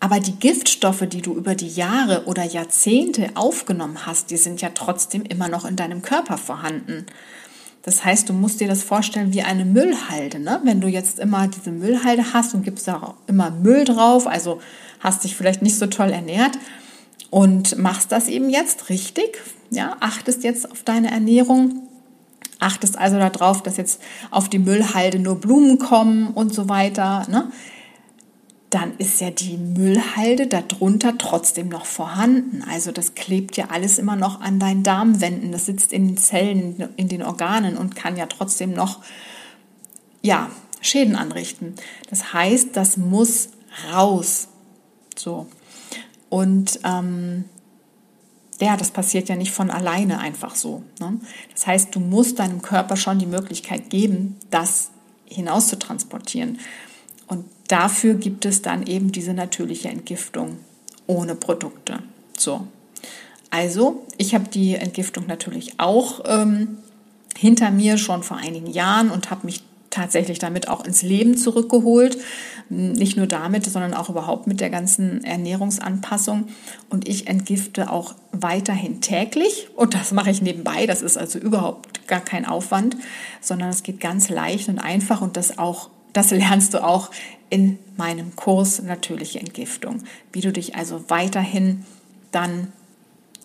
Aber 0.00 0.20
die 0.20 0.36
Giftstoffe, 0.36 1.06
die 1.08 1.22
du 1.22 1.32
über 1.34 1.54
die 1.54 1.68
Jahre 1.68 2.26
oder 2.26 2.44
Jahrzehnte 2.44 3.30
aufgenommen 3.36 4.04
hast, 4.04 4.30
die 4.30 4.36
sind 4.36 4.60
ja 4.60 4.68
trotzdem 4.74 5.22
immer 5.22 5.48
noch 5.48 5.64
in 5.64 5.76
deinem 5.76 6.02
Körper 6.02 6.36
vorhanden. 6.36 7.06
Das 7.84 8.04
heißt, 8.04 8.28
du 8.28 8.34
musst 8.34 8.60
dir 8.60 8.68
das 8.68 8.82
vorstellen 8.82 9.32
wie 9.32 9.42
eine 9.42 9.64
Müllhalde. 9.64 10.40
Ne? 10.40 10.60
Wenn 10.64 10.82
du 10.82 10.88
jetzt 10.88 11.18
immer 11.18 11.48
diese 11.48 11.70
Müllhalde 11.70 12.34
hast 12.34 12.54
und 12.54 12.64
gibst 12.64 12.86
da 12.86 13.14
immer 13.26 13.50
Müll 13.50 13.84
drauf, 13.84 14.26
also 14.26 14.60
hast 15.04 15.22
dich 15.22 15.36
vielleicht 15.36 15.62
nicht 15.62 15.78
so 15.78 15.86
toll 15.86 16.10
ernährt 16.10 16.58
und 17.30 17.78
machst 17.78 18.10
das 18.10 18.26
eben 18.26 18.50
jetzt 18.50 18.88
richtig, 18.88 19.40
ja, 19.70 19.96
achtest 20.00 20.42
jetzt 20.42 20.70
auf 20.70 20.82
deine 20.82 21.10
Ernährung, 21.10 21.82
achtest 22.58 22.98
also 22.98 23.18
darauf, 23.18 23.62
dass 23.62 23.76
jetzt 23.76 24.00
auf 24.30 24.48
die 24.48 24.58
Müllhalde 24.58 25.20
nur 25.20 25.40
Blumen 25.40 25.78
kommen 25.78 26.28
und 26.28 26.52
so 26.52 26.68
weiter, 26.68 27.26
ne? 27.30 27.52
dann 28.74 28.96
ist 28.98 29.20
ja 29.20 29.30
die 29.30 29.56
Müllhalde 29.56 30.48
darunter 30.48 31.16
trotzdem 31.16 31.68
noch 31.68 31.86
vorhanden. 31.86 32.64
Also 32.68 32.90
das 32.90 33.14
klebt 33.14 33.56
ja 33.56 33.66
alles 33.70 33.98
immer 33.98 34.16
noch 34.16 34.40
an 34.40 34.58
deinen 34.58 34.82
Darmwänden, 34.82 35.52
das 35.52 35.66
sitzt 35.66 35.92
in 35.92 36.08
den 36.08 36.16
Zellen, 36.16 36.88
in 36.96 37.08
den 37.08 37.22
Organen 37.22 37.76
und 37.76 37.94
kann 37.94 38.16
ja 38.16 38.26
trotzdem 38.26 38.72
noch 38.72 39.00
ja, 40.22 40.50
Schäden 40.80 41.14
anrichten. 41.14 41.74
Das 42.10 42.32
heißt, 42.32 42.70
das 42.72 42.96
muss 42.96 43.50
raus. 43.92 44.48
So. 45.24 45.46
Und 46.28 46.80
ähm, 46.84 47.44
ja, 48.60 48.76
das 48.76 48.90
passiert 48.90 49.28
ja 49.28 49.36
nicht 49.36 49.52
von 49.52 49.70
alleine 49.70 50.18
einfach 50.18 50.54
so. 50.54 50.82
Ne? 51.00 51.18
Das 51.52 51.66
heißt, 51.66 51.94
du 51.94 52.00
musst 52.00 52.38
deinem 52.38 52.60
Körper 52.60 52.96
schon 52.96 53.18
die 53.18 53.26
Möglichkeit 53.26 53.88
geben, 53.88 54.36
das 54.50 54.90
hinaus 55.24 55.68
zu 55.68 55.78
transportieren. 55.78 56.58
Und 57.26 57.46
dafür 57.68 58.14
gibt 58.14 58.44
es 58.44 58.60
dann 58.60 58.86
eben 58.86 59.12
diese 59.12 59.32
natürliche 59.32 59.88
Entgiftung 59.88 60.58
ohne 61.06 61.34
Produkte. 61.34 62.02
So. 62.36 62.66
Also, 63.48 64.04
ich 64.18 64.34
habe 64.34 64.48
die 64.48 64.74
Entgiftung 64.74 65.26
natürlich 65.26 65.80
auch 65.80 66.20
ähm, 66.26 66.78
hinter 67.36 67.70
mir 67.70 67.96
schon 67.96 68.22
vor 68.22 68.36
einigen 68.36 68.66
Jahren 68.66 69.10
und 69.10 69.30
habe 69.30 69.46
mich 69.46 69.62
tatsächlich 69.94 70.38
damit 70.38 70.68
auch 70.68 70.84
ins 70.84 71.02
Leben 71.02 71.36
zurückgeholt. 71.36 72.18
Nicht 72.68 73.16
nur 73.16 73.26
damit, 73.26 73.64
sondern 73.64 73.94
auch 73.94 74.10
überhaupt 74.10 74.46
mit 74.46 74.60
der 74.60 74.70
ganzen 74.70 75.22
Ernährungsanpassung. 75.24 76.48
Und 76.90 77.08
ich 77.08 77.26
entgifte 77.28 77.90
auch 77.90 78.14
weiterhin 78.32 79.00
täglich. 79.00 79.68
Und 79.76 79.94
das 79.94 80.12
mache 80.12 80.30
ich 80.30 80.42
nebenbei. 80.42 80.86
Das 80.86 81.02
ist 81.02 81.16
also 81.16 81.38
überhaupt 81.38 82.08
gar 82.08 82.20
kein 82.20 82.44
Aufwand, 82.44 82.96
sondern 83.40 83.68
es 83.68 83.82
geht 83.82 84.00
ganz 84.00 84.28
leicht 84.28 84.68
und 84.68 84.78
einfach. 84.78 85.20
Und 85.20 85.36
das 85.36 85.58
auch, 85.58 85.90
das 86.12 86.30
lernst 86.30 86.74
du 86.74 86.84
auch 86.84 87.10
in 87.50 87.78
meinem 87.96 88.34
Kurs 88.34 88.82
Natürliche 88.82 89.38
Entgiftung. 89.38 90.02
Wie 90.32 90.40
du 90.40 90.52
dich 90.52 90.74
also 90.74 91.04
weiterhin 91.08 91.84
dann 92.32 92.72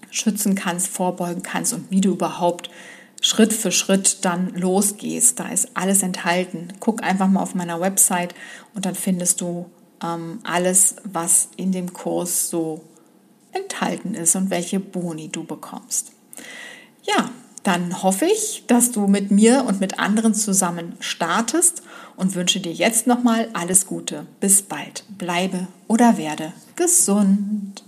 schützen 0.09 0.55
kannst, 0.55 0.87
vorbeugen 0.87 1.43
kannst 1.43 1.73
und 1.73 1.91
wie 1.91 2.01
du 2.01 2.11
überhaupt 2.11 2.71
Schritt 3.21 3.53
für 3.53 3.71
Schritt 3.71 4.23
dann 4.25 4.53
losgehst. 4.55 5.39
Da 5.39 5.49
ist 5.49 5.69
alles 5.73 6.03
enthalten. 6.03 6.73
Guck 6.79 7.03
einfach 7.03 7.27
mal 7.27 7.41
auf 7.41 7.55
meiner 7.55 7.81
Website 7.81 8.33
und 8.73 8.85
dann 8.85 8.95
findest 8.95 9.41
du 9.41 9.69
ähm, 10.03 10.39
alles, 10.43 10.95
was 11.03 11.49
in 11.57 11.71
dem 11.71 11.93
Kurs 11.93 12.49
so 12.49 12.81
enthalten 13.51 14.13
ist 14.13 14.35
und 14.35 14.49
welche 14.49 14.79
Boni 14.79 15.29
du 15.29 15.43
bekommst. 15.43 16.11
Ja, 17.03 17.29
dann 17.63 18.03
hoffe 18.03 18.25
ich, 18.25 18.63
dass 18.67 18.91
du 18.91 19.07
mit 19.07 19.31
mir 19.31 19.65
und 19.67 19.79
mit 19.79 19.99
anderen 19.99 20.33
zusammen 20.33 20.93
startest 20.99 21.81
und 22.15 22.35
wünsche 22.35 22.59
dir 22.59 22.71
jetzt 22.71 23.07
nochmal 23.07 23.49
alles 23.53 23.85
Gute. 23.85 24.25
Bis 24.39 24.61
bald. 24.61 25.03
Bleibe 25.17 25.67
oder 25.87 26.17
werde 26.17 26.53
gesund. 26.75 27.83